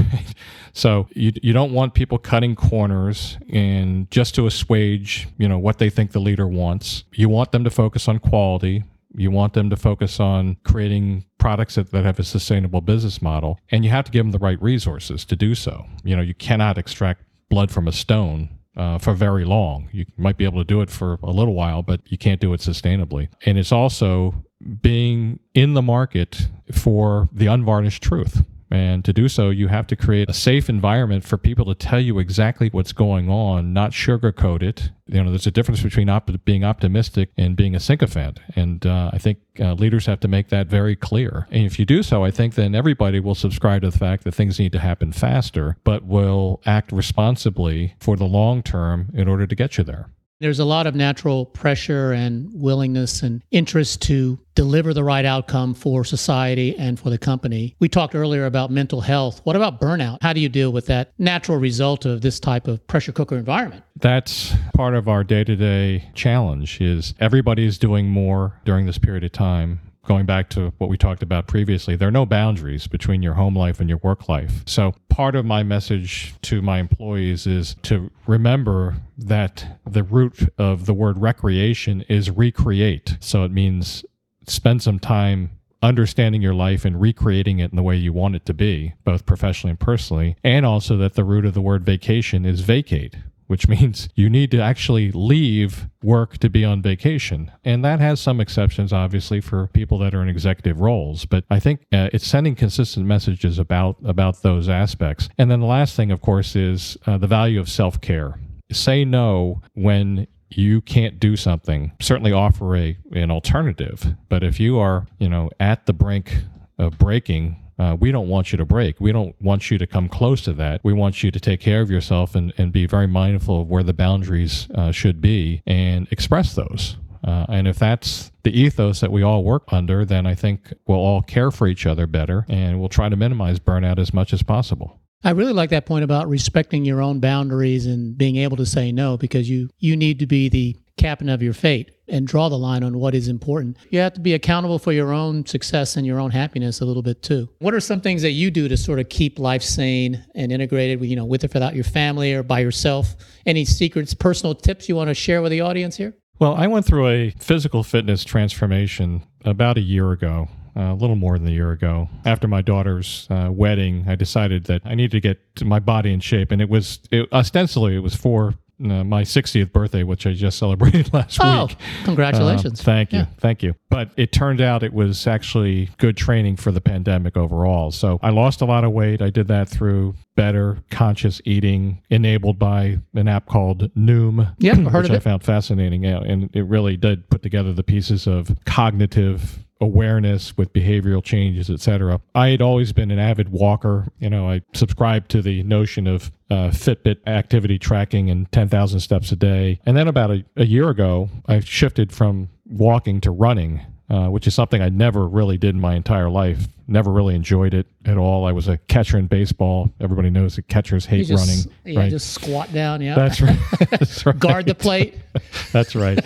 So 0.72 1.08
you 1.14 1.32
you 1.42 1.52
don't 1.52 1.74
want 1.74 1.96
people 1.96 2.20
cutting 2.20 2.56
corners 2.56 3.38
and 3.52 4.10
just 4.12 4.36
to 4.36 4.46
assuage, 4.46 5.28
you 5.38 5.50
know, 5.50 5.58
what 5.58 5.80
they 5.80 5.90
think 5.90 6.12
the 6.12 6.20
leader 6.20 6.48
wants. 6.48 7.04
You 7.12 7.28
want 7.28 7.52
them 7.52 7.64
to 7.64 7.72
focus 7.72 8.08
on 8.08 8.20
quality 8.20 8.84
you 9.16 9.32
want 9.32 9.54
them 9.54 9.70
to 9.70 9.76
focus 9.76 10.20
on 10.20 10.58
creating 10.64 11.26
products 11.40 11.76
that, 11.76 11.92
that 11.92 12.06
have 12.06 12.20
a 12.20 12.24
sustainable 12.24 12.82
business 12.82 13.22
model, 13.22 13.60
and 13.72 13.84
you 13.84 13.90
have 13.90 14.06
to 14.06 14.12
give 14.12 14.24
them 14.24 14.32
the 14.32 14.40
right 14.40 14.62
resources 14.62 15.26
to 15.26 15.36
do 15.36 15.56
so. 15.56 15.86
You 16.04 16.16
know, 16.16 16.22
you 16.22 16.36
cannot 16.36 16.78
extract 16.78 17.24
blood 17.50 17.72
from 17.72 17.88
a 17.88 17.92
stone 17.92 18.50
uh, 18.78 19.00
for 19.00 19.14
very 19.14 19.46
long. 19.46 19.90
You 19.92 20.06
might 20.18 20.38
be 20.38 20.46
able 20.46 20.60
to 20.60 20.68
do 20.68 20.82
it 20.82 20.90
for 20.90 21.18
a 21.24 21.32
little 21.32 21.56
while, 21.56 21.82
but 21.82 22.02
you 22.06 22.18
can't 22.18 22.40
do 22.40 22.54
it 22.54 22.62
sustainably. 22.62 23.30
And 23.46 23.58
it's 23.58 23.72
also 23.72 24.46
being 24.82 25.40
in 25.54 25.74
the 25.74 25.82
market 25.82 26.48
for 26.72 27.28
the 27.32 27.48
unvarnished 27.48 28.04
truth. 28.04 28.44
And 28.72 29.04
to 29.06 29.14
do 29.14 29.28
so, 29.28 29.50
you 29.50 29.68
have 29.68 29.88
to 29.88 29.96
create 29.96 30.30
a 30.30 30.34
safe 30.34 30.70
environment 30.70 31.24
for 31.24 31.38
people 31.38 31.66
to 31.66 31.74
tell 31.74 32.00
you 32.00 32.20
exactly 32.20 32.70
what's 32.72 32.94
going 32.94 33.30
on, 33.30 33.74
not 33.74 33.92
sugarcoat 33.92 34.62
it. 34.62 34.92
You 35.08 35.24
know, 35.24 35.32
there's 35.32 35.48
a 35.48 35.52
difference 35.52 35.82
between 35.82 36.08
op- 36.08 36.30
being 36.46 36.64
optimistic 36.64 37.32
and 37.36 37.56
being 37.56 37.76
a 37.76 37.80
sycophant. 37.80 38.40
And 38.56 38.86
uh, 38.86 39.10
I 39.12 39.18
think 39.18 39.40
uh, 39.60 39.74
leaders 39.74 40.06
have 40.06 40.20
to 40.20 40.28
make 40.28 40.50
that 40.50 40.68
very 40.68 40.96
clear. 40.96 41.48
And 41.50 41.66
if 41.66 41.80
you 41.80 41.86
do 41.86 42.04
so, 42.04 42.24
I 42.24 42.30
think 42.30 42.54
then 42.54 42.76
everybody 42.76 43.20
will 43.20 43.36
subscribe 43.36 43.82
to 43.82 43.90
the 43.90 43.98
fact 43.98 44.24
that 44.24 44.36
things 44.36 44.60
need 44.60 44.72
to 44.74 44.80
happen 44.80 45.14
faster, 45.14 45.78
but 45.84 46.06
will 46.06 46.62
act 46.66 46.92
responsibly 46.92 47.96
for 48.00 48.16
the 48.16 48.26
long 48.26 48.62
term 48.62 49.10
in 49.16 49.28
order 49.28 49.48
to 49.48 49.56
get 49.56 49.80
you 49.80 49.84
there. 49.84 50.10
There's 50.42 50.60
a 50.60 50.66
lot 50.66 50.88
of 50.88 50.96
natural 50.96 51.46
pressure 51.46 52.14
and 52.14 52.50
willingness 52.54 53.24
and 53.24 53.44
interest 53.52 54.02
to 54.04 54.40
deliver 54.56 54.94
the 54.94 55.04
right 55.04 55.26
outcome 55.26 55.74
for 55.74 56.06
society 56.06 56.78
and 56.78 56.98
for 56.98 57.10
the 57.10 57.18
company. 57.18 57.76
We 57.80 57.90
talked 57.90 58.16
earlier 58.16 58.46
about 58.46 58.72
mental 58.72 59.02
health. 59.02 59.42
What 59.44 59.58
about 59.58 59.82
burnout? 59.82 60.20
How 60.22 60.32
do 60.32 60.40
you 60.40 60.48
deal 60.48 60.72
with 60.72 60.86
that 60.86 61.12
natural 61.20 61.58
result 61.58 62.06
of 62.06 62.22
this 62.22 62.40
type 62.40 62.70
of 62.70 62.86
pressure 62.88 63.12
cooker 63.12 63.36
environment? 63.36 63.84
That's 64.00 64.54
part 64.74 64.96
of 64.96 65.10
our 65.10 65.26
day-to-day 65.26 66.10
challenge 66.14 66.80
is 66.80 67.14
everybody 67.20 67.66
is 67.66 67.78
doing 67.78 68.08
more 68.08 68.62
during 68.64 68.86
this 68.86 68.98
period 68.98 69.26
of 69.26 69.34
time 69.34 69.82
going 70.10 70.26
back 70.26 70.50
to 70.50 70.74
what 70.80 70.90
we 70.90 70.98
talked 70.98 71.22
about 71.22 71.46
previously, 71.46 71.96
there 71.96 72.08
are 72.08 72.12
no 72.12 72.26
boundaries 72.26 72.88
between 72.88 73.22
your 73.22 73.36
home 73.36 73.56
life 73.56 73.80
and 73.80 73.88
your 73.88 74.00
work 74.00 74.28
life. 74.28 74.64
So, 74.66 74.96
part 75.08 75.36
of 75.36 75.46
my 75.46 75.62
message 75.62 76.34
to 76.42 76.64
my 76.64 76.80
employees 76.80 77.46
is 77.46 77.76
to 77.84 78.10
remember 78.26 78.96
that 79.20 79.80
the 79.86 80.02
root 80.02 80.52
of 80.58 80.88
the 80.88 80.96
word 80.96 81.20
recreation 81.20 82.02
is 82.10 82.32
recreate. 82.32 83.18
So, 83.20 83.44
it 83.44 83.52
means 83.52 84.04
spend 84.48 84.82
some 84.82 84.98
time 84.98 85.52
understanding 85.84 86.42
your 86.42 86.56
life 86.56 86.86
and 86.86 87.00
recreating 87.00 87.60
it 87.60 87.70
in 87.70 87.76
the 87.76 87.84
way 87.84 87.96
you 87.96 88.12
want 88.12 88.36
it 88.36 88.46
to 88.48 88.54
be, 88.54 88.96
both 89.04 89.28
professionally 89.28 89.70
and 89.70 89.80
personally, 89.80 90.36
and 90.44 90.66
also 90.66 90.98
that 90.98 91.14
the 91.14 91.24
root 91.24 91.46
of 91.46 91.54
the 91.54 91.62
word 91.62 91.86
vacation 91.86 92.46
is 92.46 92.62
vacate, 92.62 93.16
which 93.50 93.68
means 93.68 94.10
you 94.14 94.30
need 94.30 94.52
to 94.52 94.62
actually 94.62 95.12
leave 95.12 95.88
work 96.04 96.38
to 96.38 96.50
be 96.50 96.64
on 96.64 96.84
vacation. 96.84 97.52
And 97.66 97.84
that 97.84 98.00
has 98.00 98.22
some 98.22 98.40
exceptions, 98.40 98.94
obviously, 98.94 99.42
for 99.42 99.68
people 99.68 99.98
that 100.00 100.14
are 100.14 100.22
in 100.22 100.30
executive 100.30 100.80
roles. 100.80 101.26
But 101.26 101.46
I 101.50 101.60
think 101.60 101.82
uh, 101.92 102.10
it's 102.14 102.28
sending 102.28 102.54
consistent 102.54 103.08
messages 103.08 103.58
about, 103.58 103.98
about 104.06 104.44
those 104.44 104.70
aspects. 104.70 105.30
And 105.40 105.50
then 105.50 105.62
the 105.62 105.66
last 105.66 105.96
thing, 105.96 106.12
of 106.12 106.22
course, 106.22 106.56
is 106.56 106.96
uh, 107.08 107.18
the 107.18 107.26
value 107.26 107.60
of 107.60 107.70
self 107.70 108.00
care. 108.00 108.40
Say 108.72 109.04
no 109.04 109.64
when 109.74 110.28
you 110.52 110.82
can't 110.82 111.20
do 111.20 111.36
something 111.36 111.92
certainly 112.02 112.32
offer 112.32 112.76
a 112.76 112.98
an 113.12 113.30
alternative 113.30 114.16
but 114.30 114.44
if 114.44 114.60
you 114.60 114.80
are 114.80 115.06
you 115.20 115.30
know 115.30 115.48
at 115.60 115.86
the 115.86 115.94
brink 115.94 116.38
of 116.80 116.98
breaking 116.98 117.56
uh, 117.80 117.96
we 118.00 118.12
don't 118.12 118.28
want 118.28 118.52
you 118.52 118.58
to 118.58 118.66
break. 118.66 119.00
We 119.00 119.12
don't 119.12 119.36
want 119.42 119.72
you 119.72 119.78
to 119.78 119.88
come 119.88 120.10
close 120.10 120.42
to 120.42 120.54
that. 120.54 120.82
We 120.84 120.94
want 120.94 121.24
you 121.24 121.32
to 121.32 121.40
take 121.40 121.62
care 121.62 121.82
of 121.82 121.90
yourself 121.90 122.36
and, 122.36 122.54
and 122.58 122.72
be 122.72 122.86
very 122.86 123.08
mindful 123.08 123.62
of 123.62 123.70
where 123.70 123.84
the 123.84 123.94
boundaries 123.94 124.68
uh, 124.76 124.92
should 124.92 125.22
be 125.22 125.64
and 125.66 126.08
express 126.12 126.54
those. 126.54 126.98
Uh, 127.24 127.46
and 127.50 127.68
if 127.68 127.78
that's 127.78 128.32
the 128.44 128.58
ethos 128.58 129.00
that 129.02 129.12
we 129.12 129.24
all 129.24 129.44
work 129.44 129.64
under, 129.70 130.06
then 130.06 130.26
I 130.26 130.36
think 130.36 130.74
we'll 130.88 131.00
all 131.00 131.22
care 131.22 131.52
for 131.52 131.68
each 131.68 131.86
other 131.86 132.08
better 132.08 132.46
and 132.50 132.80
we'll 132.80 132.90
try 132.90 133.10
to 133.10 133.16
minimize 133.16 133.60
burnout 133.60 134.00
as 134.00 134.14
much 134.14 134.34
as 134.34 134.44
possible. 134.44 135.00
I 135.24 135.32
really 135.32 135.52
like 135.52 135.70
that 135.72 135.86
point 135.86 136.06
about 136.06 136.30
respecting 136.30 136.86
your 136.86 137.02
own 137.02 137.20
boundaries 137.20 137.86
and 137.86 138.18
being 138.18 138.38
able 138.38 138.56
to 138.58 138.66
say 138.66 138.94
no 138.94 139.18
because 139.18 139.50
you 139.50 139.70
you 139.78 139.98
need 139.98 140.20
to 140.20 140.26
be 140.26 140.48
the 140.48 140.78
captain 140.96 141.28
of 141.28 141.44
your 141.44 141.54
fate 141.54 141.92
and 142.10 142.28
draw 142.28 142.50
the 142.50 142.58
line 142.58 142.84
on 142.84 142.98
what 143.00 143.16
is 143.16 143.28
important. 143.28 143.78
You 143.90 144.00
have 144.00 144.14
to 144.14 144.20
be 144.20 144.34
accountable 144.34 144.80
for 144.80 144.92
your 144.92 145.14
own 145.14 145.46
success 145.46 145.96
and 145.96 146.06
your 146.06 146.20
own 146.20 146.32
happiness 146.32 146.82
a 146.82 146.86
little 146.86 147.04
bit 147.04 147.22
too. 147.22 147.50
What 147.60 147.74
are 147.74 147.80
some 147.80 148.02
things 148.02 148.22
that 148.22 148.32
you 148.32 148.52
do 148.52 148.68
to 148.68 148.78
sort 148.78 149.00
of 149.00 149.10
keep 149.10 149.40
life 149.40 149.64
sane 149.64 150.24
and 150.36 150.52
integrated, 150.52 151.04
you 151.04 151.16
know, 151.16 151.26
with 151.26 151.44
or 151.44 151.50
without 151.54 151.76
your 151.76 151.84
family 151.84 152.34
or 152.34 152.44
by 152.44 152.60
yourself? 152.60 153.16
Any 153.46 153.66
secrets, 153.66 154.14
personal 154.14 154.56
tips 154.56 154.90
you 154.90 154.96
want 154.96 155.10
to 155.10 155.14
share 155.14 155.42
with 155.42 155.52
the 155.52 155.62
audience 155.62 155.98
here? 155.98 156.16
Well, 156.40 156.56
I 156.56 156.68
went 156.68 156.86
through 156.86 157.08
a 157.08 157.32
physical 157.32 157.84
fitness 157.84 158.24
transformation 158.24 159.24
about 159.44 159.78
a 159.78 159.82
year 159.82 160.12
ago. 160.12 160.48
Uh, 160.78 160.94
a 160.94 160.96
little 160.96 161.16
more 161.16 161.38
than 161.38 161.48
a 161.48 161.52
year 161.52 161.72
ago. 161.72 162.08
After 162.26 162.48
my 162.48 162.62
daughter's 162.62 163.28
uh, 163.30 163.50
wedding, 163.52 164.06
I 164.08 164.16
decided 164.16 164.66
that 164.66 164.84
I 164.86 164.96
needed 164.96 165.12
to 165.12 165.20
get 165.20 165.66
my 165.66 165.80
body 165.80 166.14
in 166.14 166.22
shape, 166.22 166.52
and 166.52 166.62
it 166.62 166.70
was 166.70 167.00
it, 167.12 167.28
ostensibly 167.34 167.96
it 167.96 168.00
was 168.00 168.16
for 168.16 168.54
uh, 168.84 169.04
my 169.04 169.24
60th 169.24 169.72
birthday, 169.72 170.04
which 170.04 170.26
I 170.26 170.34
just 170.34 170.58
celebrated 170.60 171.14
last 171.14 171.40
oh, 171.42 171.66
week. 171.66 171.78
Congratulations. 172.04 172.80
Uh, 172.80 172.84
thank 172.84 173.14
you. 173.14 173.20
Yeah. 173.20 173.26
Thank 173.40 173.64
you. 173.64 173.76
But 173.90 174.12
it 174.18 174.32
turned 174.32 174.62
out 174.62 174.84
it 174.84 174.94
was 174.94 175.28
actually 175.28 175.90
good 175.98 176.18
training 176.18 176.58
for 176.58 176.72
the 176.72 176.82
pandemic 176.82 177.38
overall. 177.38 177.92
So 177.92 178.20
I 178.22 178.30
lost 178.30 178.62
a 178.62 178.66
lot 178.66 178.84
of 178.84 178.92
weight. 178.92 179.22
I 179.22 179.30
did 179.30 179.48
that 179.48 179.70
through 179.70 180.16
better 180.36 180.78
conscious 180.90 181.42
eating 181.44 182.02
enabled 182.10 182.58
by 182.58 183.00
an 183.14 183.28
app 183.28 183.46
called 183.46 183.94
Noom, 183.96 184.56
yeah, 184.58 184.76
heard 184.76 185.04
which 185.04 185.12
I 185.12 185.20
found 185.20 185.44
fascinating. 185.44 186.06
And 186.06 186.50
it 186.56 186.66
really 186.66 186.96
did 186.96 187.30
put 187.30 187.44
together 187.44 187.74
the 187.74 187.84
pieces 187.84 188.26
of 188.26 188.56
cognitive 188.66 189.60
awareness 189.82 190.58
with 190.58 190.74
behavioral 190.74 191.24
changes, 191.24 191.70
etc. 191.70 192.20
I 192.36 192.50
had 192.50 192.62
always 192.62 192.92
been 192.94 193.12
an 193.12 193.20
avid 193.20 193.50
walker. 193.50 194.08
You 194.20 194.30
know, 194.30 194.50
I 194.50 194.62
subscribed 194.74 195.30
to 195.32 195.42
the 195.42 195.64
notion 195.64 196.08
of 196.08 196.32
uh, 196.50 196.70
Fitbit 196.70 197.18
activity 197.28 197.80
tracking 197.80 198.30
and 198.30 198.52
10,000 198.52 199.00
steps 199.00 199.32
a 199.32 199.36
day. 199.36 199.80
And 199.86 199.96
then 199.96 200.08
about 200.08 200.32
a, 200.32 200.46
a 200.58 200.66
year 200.66 200.90
ago, 200.90 201.30
I 201.46 201.60
shifted 201.62 202.12
from 202.12 202.50
walking 202.70 203.22
to 203.22 203.32
running, 203.32 203.82
uh, 204.10 204.28
which 204.28 204.48
is 204.48 204.56
something 204.56 204.82
I 204.82 204.90
never 204.90 205.28
really 205.28 205.58
did 205.58 205.76
in 205.76 205.82
my 205.82 205.96
entire 205.96 206.30
life. 206.30 206.68
Never 206.88 207.12
really 207.12 207.36
enjoyed 207.36 207.76
it 207.76 207.86
at 208.06 208.18
all. 208.18 208.48
I 208.48 208.52
was 208.52 208.68
a 208.68 208.78
catcher 208.78 209.20
in 209.20 209.28
baseball. 209.28 209.92
Everybody 210.02 210.32
knows 210.32 210.56
that 210.56 210.68
catchers 210.68 211.06
hate 211.06 211.28
just, 211.28 211.48
running. 211.48 211.76
Yeah, 211.86 212.00
right? 212.00 212.10
just 212.10 212.34
squat 212.34 212.74
down. 212.74 213.02
Yeah, 213.02 213.14
that's 213.14 213.40
right. 213.40 213.60
That's 213.92 214.26
right. 214.26 214.40
Guard 214.40 214.66
the 214.66 214.74
plate. 214.74 215.16
that's 215.72 215.96
right. 215.96 216.20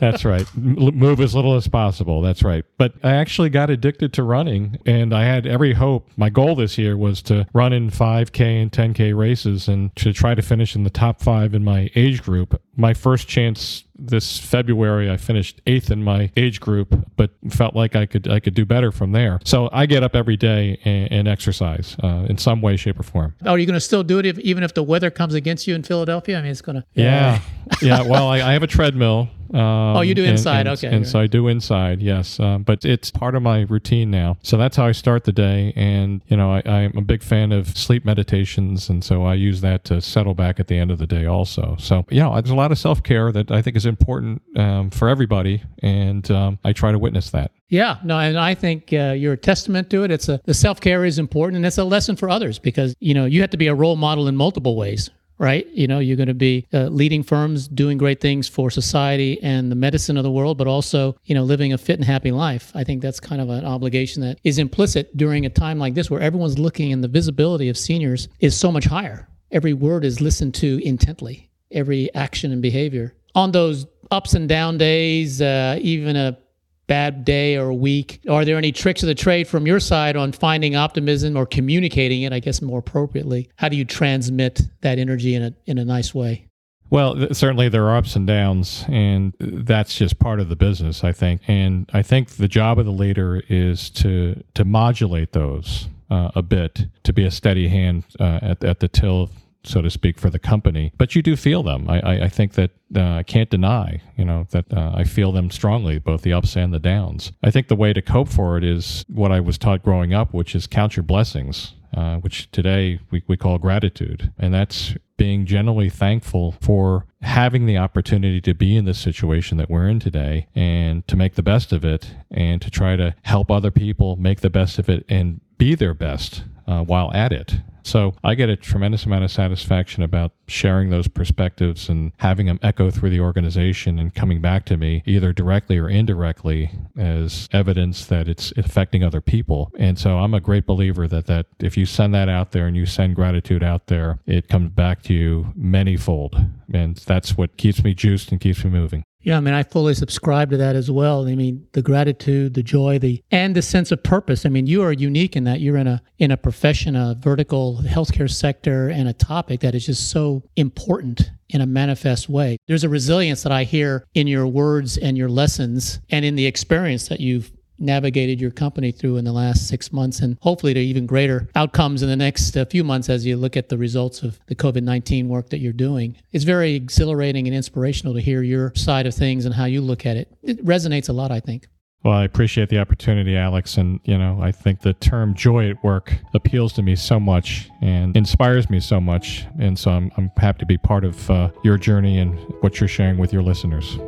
That's 0.00 0.24
right. 0.24 0.46
M- 0.56 0.96
move 0.96 1.20
as 1.20 1.34
little 1.34 1.54
as 1.54 1.68
possible. 1.68 2.22
That's 2.22 2.42
right. 2.42 2.64
But 2.78 2.94
I 3.02 3.16
actually 3.16 3.50
got 3.50 3.68
addicted 3.68 4.14
to 4.14 4.22
running, 4.22 4.78
and 4.86 5.14
I 5.14 5.24
had 5.24 5.46
every 5.46 5.74
hope. 5.74 6.08
My 6.16 6.30
goal 6.30 6.56
this 6.56 6.78
year 6.78 6.96
was 6.96 7.20
to 7.22 7.46
run 7.52 7.72
in 7.74 7.90
5K 7.90 8.62
and 8.62 8.72
10K 8.72 9.16
races 9.16 9.68
and 9.68 9.94
to 9.96 10.12
try 10.12 10.34
to 10.34 10.42
finish 10.42 10.74
in 10.74 10.84
the 10.84 10.90
top 10.90 11.20
five 11.20 11.54
in 11.54 11.64
my 11.64 11.90
age 11.94 12.22
group. 12.22 12.60
My 12.76 12.94
first 12.94 13.28
chance 13.28 13.84
this 13.98 14.38
February 14.38 15.10
I 15.10 15.16
finished 15.16 15.60
eighth 15.66 15.90
in 15.90 16.02
my 16.02 16.30
age 16.36 16.60
group, 16.60 16.94
but 17.16 17.30
felt 17.50 17.74
like 17.74 17.96
I 17.96 18.06
could 18.06 18.28
I 18.28 18.40
could 18.40 18.54
do 18.54 18.64
better 18.64 18.92
from 18.92 19.12
there. 19.12 19.40
So 19.44 19.68
I 19.72 19.86
get 19.86 20.02
up 20.02 20.14
every 20.14 20.36
day 20.36 20.78
and, 20.84 21.12
and 21.12 21.28
exercise 21.28 21.96
uh, 22.02 22.26
in 22.28 22.38
some 22.38 22.60
way, 22.60 22.76
shape, 22.76 23.00
or 23.00 23.02
form. 23.02 23.34
Oh, 23.44 23.52
are 23.52 23.58
you 23.58 23.66
going 23.66 23.74
to 23.74 23.80
still 23.80 24.02
do 24.02 24.18
it 24.18 24.26
if, 24.26 24.38
even 24.40 24.62
if 24.62 24.74
the 24.74 24.82
weather 24.82 25.10
comes 25.10 25.34
against 25.34 25.66
you 25.66 25.74
in 25.74 25.82
Philadelphia? 25.82 26.38
I 26.38 26.42
mean, 26.42 26.50
it's 26.50 26.62
going 26.62 26.76
to. 26.76 26.84
Yeah, 26.94 27.40
yeah. 27.82 28.02
Well, 28.02 28.28
I, 28.28 28.36
I 28.36 28.52
have 28.52 28.62
a 28.62 28.66
treadmill. 28.68 29.28
Um, 29.54 29.96
oh, 29.96 30.00
you 30.00 30.14
do 30.14 30.24
inside, 30.24 30.66
and- 30.66 30.78
okay, 30.78 30.88
And 30.88 30.98
right. 30.98 31.06
so 31.06 31.20
I 31.20 31.26
do 31.26 31.48
inside, 31.48 32.02
yes. 32.02 32.38
Um, 32.40 32.62
but 32.62 32.84
it's 32.84 33.10
part 33.10 33.34
of 33.34 33.42
my 33.42 33.60
routine 33.62 34.10
now. 34.10 34.36
So 34.42 34.56
that's 34.56 34.76
how 34.76 34.86
I 34.86 34.92
start 34.92 35.24
the 35.24 35.32
day. 35.32 35.72
And, 35.76 36.22
you 36.28 36.36
know, 36.36 36.52
I, 36.52 36.62
I'm 36.66 36.96
a 36.96 37.02
big 37.02 37.22
fan 37.22 37.52
of 37.52 37.76
sleep 37.76 38.04
meditations. 38.04 38.88
And 38.88 39.02
so 39.04 39.24
I 39.24 39.34
use 39.34 39.60
that 39.60 39.84
to 39.84 40.00
settle 40.00 40.34
back 40.34 40.58
at 40.60 40.66
the 40.66 40.78
end 40.78 40.90
of 40.90 40.98
the 40.98 41.06
day 41.06 41.26
also. 41.26 41.76
So, 41.78 42.04
you 42.10 42.20
know, 42.20 42.34
there's 42.34 42.50
a 42.50 42.54
lot 42.54 42.72
of 42.72 42.78
self 42.78 43.02
care 43.02 43.32
that 43.32 43.50
I 43.50 43.62
think 43.62 43.76
is 43.76 43.86
important 43.86 44.42
um, 44.56 44.90
for 44.90 45.08
everybody. 45.08 45.62
And 45.82 46.28
um, 46.30 46.58
I 46.64 46.72
try 46.72 46.92
to 46.92 46.98
witness 46.98 47.30
that. 47.30 47.52
Yeah, 47.68 47.96
no, 48.04 48.16
and 48.16 48.38
I 48.38 48.54
think 48.54 48.92
uh, 48.92 49.14
you're 49.18 49.32
a 49.32 49.36
testament 49.36 49.90
to 49.90 50.04
it. 50.04 50.12
It's 50.12 50.28
a 50.28 50.40
the 50.44 50.54
self 50.54 50.80
care 50.80 51.04
is 51.04 51.18
important, 51.18 51.56
and 51.56 51.66
it's 51.66 51.78
a 51.78 51.84
lesson 51.84 52.14
for 52.14 52.28
others 52.30 52.60
because 52.60 52.94
you 53.00 53.12
know 53.12 53.24
you 53.24 53.40
have 53.40 53.50
to 53.50 53.56
be 53.56 53.66
a 53.66 53.74
role 53.74 53.96
model 53.96 54.28
in 54.28 54.36
multiple 54.36 54.76
ways, 54.76 55.10
right? 55.38 55.66
You 55.68 55.86
know, 55.86 55.98
you're 55.98 56.16
going 56.16 56.28
to 56.28 56.34
be 56.34 56.66
uh, 56.72 56.84
leading 56.84 57.22
firms, 57.22 57.68
doing 57.68 57.98
great 57.98 58.20
things 58.20 58.48
for 58.48 58.70
society 58.70 59.42
and 59.42 59.70
the 59.70 59.76
medicine 59.76 60.16
of 60.16 60.24
the 60.24 60.30
world, 60.30 60.58
but 60.58 60.66
also 60.66 61.16
you 61.24 61.34
know 61.34 61.44
living 61.44 61.72
a 61.72 61.78
fit 61.78 61.96
and 61.96 62.04
happy 62.04 62.30
life. 62.30 62.72
I 62.74 62.84
think 62.84 63.02
that's 63.02 63.20
kind 63.20 63.40
of 63.40 63.50
an 63.50 63.64
obligation 63.64 64.22
that 64.22 64.38
is 64.44 64.58
implicit 64.58 65.16
during 65.16 65.46
a 65.46 65.50
time 65.50 65.78
like 65.78 65.94
this 65.94 66.10
where 66.10 66.20
everyone's 66.20 66.58
looking 66.58 66.92
and 66.92 67.02
the 67.02 67.08
visibility 67.08 67.68
of 67.68 67.76
seniors 67.76 68.28
is 68.40 68.56
so 68.56 68.70
much 68.72 68.84
higher. 68.84 69.28
Every 69.50 69.72
word 69.72 70.04
is 70.04 70.20
listened 70.20 70.54
to 70.56 70.80
intently, 70.84 71.50
every 71.70 72.12
action 72.14 72.52
and 72.52 72.60
behavior 72.60 73.14
on 73.36 73.52
those 73.52 73.86
ups 74.10 74.34
and 74.34 74.48
down 74.48 74.78
days, 74.78 75.40
uh, 75.40 75.78
even 75.80 76.16
a 76.16 76.38
bad 76.86 77.24
day 77.24 77.56
or 77.56 77.72
week? 77.72 78.20
Are 78.28 78.44
there 78.44 78.56
any 78.56 78.72
tricks 78.72 79.02
of 79.02 79.06
the 79.06 79.14
trade 79.14 79.48
from 79.48 79.66
your 79.66 79.80
side 79.80 80.16
on 80.16 80.32
finding 80.32 80.76
optimism 80.76 81.36
or 81.36 81.46
communicating 81.46 82.22
it, 82.22 82.32
I 82.32 82.40
guess 82.40 82.62
more 82.62 82.78
appropriately? 82.80 83.50
How 83.56 83.68
do 83.68 83.76
you 83.76 83.84
transmit 83.84 84.60
that 84.82 84.98
energy 84.98 85.34
in 85.34 85.42
a 85.42 85.52
in 85.66 85.78
a 85.78 85.84
nice 85.84 86.14
way? 86.14 86.46
Well, 86.88 87.16
th- 87.16 87.34
certainly 87.34 87.68
there 87.68 87.84
are 87.86 87.96
ups 87.96 88.14
and 88.14 88.26
downs, 88.26 88.84
and 88.88 89.34
that's 89.40 89.96
just 89.96 90.18
part 90.18 90.38
of 90.38 90.48
the 90.48 90.56
business, 90.56 91.02
I 91.02 91.12
think. 91.12 91.40
And 91.48 91.90
I 91.92 92.02
think 92.02 92.30
the 92.30 92.48
job 92.48 92.78
of 92.78 92.86
the 92.86 92.92
leader 92.92 93.42
is 93.48 93.90
to 93.90 94.42
to 94.54 94.64
modulate 94.64 95.32
those 95.32 95.88
uh, 96.10 96.30
a 96.34 96.42
bit, 96.42 96.86
to 97.02 97.12
be 97.12 97.24
a 97.24 97.30
steady 97.30 97.68
hand 97.68 98.04
uh, 98.20 98.38
at 98.42 98.64
at 98.64 98.80
the 98.80 98.88
till, 98.88 99.30
so 99.66 99.82
to 99.82 99.90
speak, 99.90 100.18
for 100.18 100.30
the 100.30 100.38
company. 100.38 100.92
But 100.96 101.14
you 101.14 101.22
do 101.22 101.36
feel 101.36 101.62
them. 101.62 101.88
I 101.88 102.00
I, 102.00 102.24
I 102.24 102.28
think 102.28 102.52
that 102.54 102.70
uh, 102.94 103.16
I 103.16 103.22
can't 103.22 103.50
deny, 103.50 104.00
you 104.16 104.24
know, 104.24 104.46
that 104.50 104.72
uh, 104.72 104.92
I 104.94 105.04
feel 105.04 105.32
them 105.32 105.50
strongly, 105.50 105.98
both 105.98 106.22
the 106.22 106.32
ups 106.32 106.56
and 106.56 106.72
the 106.72 106.78
downs. 106.78 107.32
I 107.42 107.50
think 107.50 107.68
the 107.68 107.76
way 107.76 107.92
to 107.92 108.02
cope 108.02 108.28
for 108.28 108.56
it 108.56 108.64
is 108.64 109.04
what 109.08 109.32
I 109.32 109.40
was 109.40 109.58
taught 109.58 109.82
growing 109.82 110.14
up, 110.14 110.32
which 110.32 110.54
is 110.54 110.66
count 110.66 110.96
your 110.96 111.02
blessings 111.02 111.74
uh, 111.96 112.16
which 112.16 112.50
today 112.50 113.00
we, 113.10 113.22
we 113.26 113.36
call 113.36 113.58
gratitude. 113.58 114.32
And 114.38 114.52
that's 114.52 114.94
being 115.16 115.46
generally 115.46 115.88
thankful 115.88 116.52
for 116.60 117.06
having 117.22 117.64
the 117.64 117.78
opportunity 117.78 118.40
to 118.42 118.54
be 118.54 118.76
in 118.76 118.84
this 118.84 118.98
situation 118.98 119.56
that 119.56 119.70
we're 119.70 119.88
in 119.88 119.98
today 119.98 120.46
and 120.54 121.06
to 121.08 121.16
make 121.16 121.34
the 121.34 121.42
best 121.42 121.72
of 121.72 121.84
it 121.84 122.14
and 122.30 122.60
to 122.60 122.70
try 122.70 122.96
to 122.96 123.14
help 123.22 123.50
other 123.50 123.70
people 123.70 124.16
make 124.16 124.40
the 124.40 124.50
best 124.50 124.78
of 124.78 124.90
it 124.90 125.06
and 125.08 125.40
be 125.56 125.74
their 125.74 125.94
best 125.94 126.44
uh, 126.66 126.82
while 126.82 127.10
at 127.14 127.32
it. 127.32 127.60
So 127.86 128.14
I 128.24 128.34
get 128.34 128.48
a 128.48 128.56
tremendous 128.56 129.06
amount 129.06 129.22
of 129.22 129.30
satisfaction 129.30 130.02
about 130.02 130.32
sharing 130.48 130.90
those 130.90 131.06
perspectives 131.06 131.88
and 131.88 132.10
having 132.16 132.46
them 132.46 132.58
echo 132.60 132.90
through 132.90 133.10
the 133.10 133.20
organization 133.20 134.00
and 134.00 134.12
coming 134.12 134.40
back 134.40 134.64
to 134.66 134.76
me 134.76 135.04
either 135.06 135.32
directly 135.32 135.78
or 135.78 135.88
indirectly 135.88 136.72
as 136.98 137.48
evidence 137.52 138.06
that 138.06 138.26
it's 138.26 138.52
affecting 138.56 139.04
other 139.04 139.20
people. 139.20 139.70
And 139.78 139.96
so 140.00 140.18
I'm 140.18 140.34
a 140.34 140.40
great 140.40 140.66
believer 140.66 141.06
that 141.06 141.26
that 141.26 141.46
if 141.60 141.76
you 141.76 141.86
send 141.86 142.12
that 142.12 142.28
out 142.28 142.50
there 142.50 142.66
and 142.66 142.76
you 142.76 142.86
send 142.86 143.14
gratitude 143.14 143.62
out 143.62 143.86
there, 143.86 144.18
it 144.26 144.48
comes 144.48 144.70
back 144.70 145.04
to 145.04 145.14
you 145.14 145.52
manyfold. 145.56 146.50
And 146.74 146.96
that's 146.96 147.36
what 147.36 147.56
keeps 147.56 147.84
me 147.84 147.94
juiced 147.94 148.32
and 148.32 148.40
keeps 148.40 148.64
me 148.64 148.70
moving. 148.70 149.04
Yeah, 149.26 149.38
I 149.38 149.40
mean, 149.40 149.54
I 149.54 149.64
fully 149.64 149.92
subscribe 149.94 150.50
to 150.50 150.56
that 150.58 150.76
as 150.76 150.88
well. 150.88 151.26
I 151.26 151.34
mean, 151.34 151.66
the 151.72 151.82
gratitude, 151.82 152.54
the 152.54 152.62
joy, 152.62 153.00
the 153.00 153.24
and 153.32 153.56
the 153.56 153.60
sense 153.60 153.90
of 153.90 154.04
purpose. 154.04 154.46
I 154.46 154.50
mean, 154.50 154.68
you 154.68 154.84
are 154.84 154.92
unique 154.92 155.34
in 155.34 155.42
that 155.44 155.58
you're 155.58 155.78
in 155.78 155.88
a 155.88 156.00
in 156.20 156.30
a 156.30 156.36
profession, 156.36 156.94
a 156.94 157.16
vertical 157.18 157.80
healthcare 157.82 158.30
sector, 158.30 158.88
and 158.88 159.08
a 159.08 159.12
topic 159.12 159.62
that 159.62 159.74
is 159.74 159.86
just 159.86 160.10
so 160.10 160.44
important 160.54 161.32
in 161.48 161.60
a 161.60 161.66
manifest 161.66 162.28
way. 162.28 162.56
There's 162.68 162.84
a 162.84 162.88
resilience 162.88 163.42
that 163.42 163.50
I 163.50 163.64
hear 163.64 164.06
in 164.14 164.28
your 164.28 164.46
words 164.46 164.96
and 164.96 165.18
your 165.18 165.28
lessons, 165.28 165.98
and 166.08 166.24
in 166.24 166.36
the 166.36 166.46
experience 166.46 167.08
that 167.08 167.18
you've 167.18 167.50
navigated 167.78 168.40
your 168.40 168.50
company 168.50 168.92
through 168.92 169.16
in 169.16 169.24
the 169.24 169.32
last 169.32 169.68
six 169.68 169.92
months, 169.92 170.20
and 170.20 170.36
hopefully 170.40 170.74
to 170.74 170.80
even 170.80 171.06
greater 171.06 171.48
outcomes 171.54 172.02
in 172.02 172.08
the 172.08 172.16
next 172.16 172.56
uh, 172.56 172.64
few 172.64 172.84
months 172.84 173.08
as 173.08 173.26
you 173.26 173.36
look 173.36 173.56
at 173.56 173.68
the 173.68 173.78
results 173.78 174.22
of 174.22 174.38
the 174.46 174.54
COVID 174.54 174.82
19 174.82 175.28
work 175.28 175.50
that 175.50 175.58
you're 175.58 175.72
doing. 175.72 176.16
It's 176.32 176.44
very 176.44 176.74
exhilarating 176.74 177.46
and 177.46 177.56
inspirational 177.56 178.14
to 178.14 178.20
hear 178.20 178.42
your 178.42 178.72
side 178.74 179.06
of 179.06 179.14
things 179.14 179.44
and 179.44 179.54
how 179.54 179.64
you 179.64 179.80
look 179.80 180.06
at 180.06 180.16
it. 180.16 180.32
It 180.42 180.64
resonates 180.64 181.08
a 181.08 181.12
lot, 181.12 181.30
I 181.30 181.40
think. 181.40 181.66
Well, 182.04 182.14
I 182.14 182.22
appreciate 182.22 182.68
the 182.68 182.78
opportunity, 182.78 183.36
Alex. 183.36 183.78
And, 183.78 183.98
you 184.04 184.16
know, 184.16 184.38
I 184.40 184.52
think 184.52 184.80
the 184.80 184.94
term 184.94 185.34
joy 185.34 185.70
at 185.70 185.82
work 185.82 186.14
appeals 186.34 186.72
to 186.74 186.82
me 186.82 186.94
so 186.94 187.18
much 187.18 187.68
and 187.82 188.16
inspires 188.16 188.70
me 188.70 188.78
so 188.78 189.00
much. 189.00 189.44
And 189.58 189.76
so 189.76 189.90
I'm, 189.90 190.12
I'm 190.16 190.30
happy 190.36 190.60
to 190.60 190.66
be 190.66 190.78
part 190.78 191.04
of 191.04 191.28
uh, 191.28 191.50
your 191.64 191.78
journey 191.78 192.18
and 192.18 192.38
what 192.60 192.78
you're 192.78 192.88
sharing 192.88 193.18
with 193.18 193.32
your 193.32 193.42
listeners. 193.42 193.98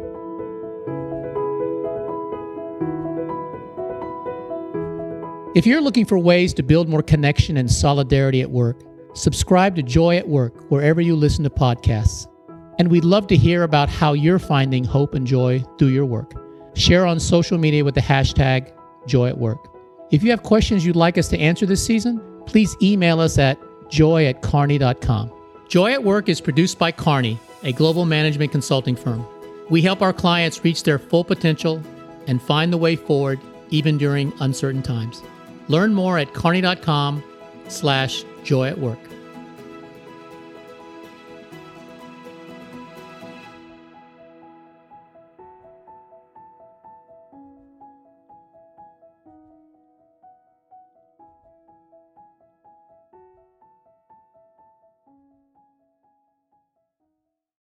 If 5.59 5.67
you're 5.67 5.81
looking 5.81 6.05
for 6.05 6.21
ways 6.21 6.55
to 6.55 6.63
build 6.63 6.89
more 6.89 7.03
connection 7.03 7.57
and 7.57 7.69
solidarity 7.69 8.43
at 8.43 8.51
work, 8.53 8.81
subscribe 9.15 9.75
to 9.75 9.83
Joy 9.83 10.17
at 10.17 10.29
Work 10.29 10.71
wherever 10.71 11.01
you 11.01 11.17
listen 11.17 11.43
to 11.43 11.51
podcasts. 11.51 12.29
And 12.79 12.89
we'd 12.89 13.05
love 13.05 13.27
to 13.27 13.37
hear 13.37 13.65
about 13.65 13.89
how 13.89 14.13
you're 14.13 14.39
finding 14.39 14.85
hope 14.85 15.15
and 15.15 15.27
joy 15.27 15.65
through 15.77 15.89
your 15.89 16.07
work. 16.07 16.33
Share 16.77 17.05
on 17.05 17.19
social 17.19 17.59
media 17.59 17.85
with 17.85 17.97
the 17.97 18.01
hashtag 18.01 18.71
Joy 19.09 19.31
at 19.31 19.39
Work. 19.39 19.59
If 20.13 20.23
you 20.23 20.31
have 20.31 20.45
questions 20.45 20.87
you'd 20.87 20.95
like 20.95 21.19
us 21.19 21.27
to 21.31 21.39
answer 21.41 21.67
this 21.67 21.85
season, 21.85 22.23
please 22.47 22.77
email 22.81 23.19
us 23.19 23.37
at 23.37 23.59
joy 23.91 24.27
at 24.27 24.43
kearney.com. 24.43 25.33
Joy 25.67 25.91
at 25.91 26.05
Work 26.05 26.29
is 26.29 26.41
produced 26.41 26.79
by 26.79 26.93
Kearney, 26.93 27.37
a 27.65 27.73
global 27.73 28.05
management 28.05 28.53
consulting 28.53 28.95
firm. 28.95 29.27
We 29.71 29.83
help 29.83 30.03
our 30.03 30.13
clients 30.13 30.63
reach 30.63 30.85
their 30.85 31.01
full 31.01 31.25
potential 31.25 31.83
and 32.29 32.41
find 32.41 32.73
the 32.73 32.79
way 32.79 32.95
forward 32.95 33.41
even 33.71 33.99
during 33.99 34.33
uncertain 34.39 34.85
times. 34.85 35.21
Learn 35.69 35.95
more 35.95 36.19
at 36.19 36.35
kearney.com 36.35 37.23
slash 37.69 38.25
joy 38.43 38.69
at 38.69 38.79
work. 38.79 38.99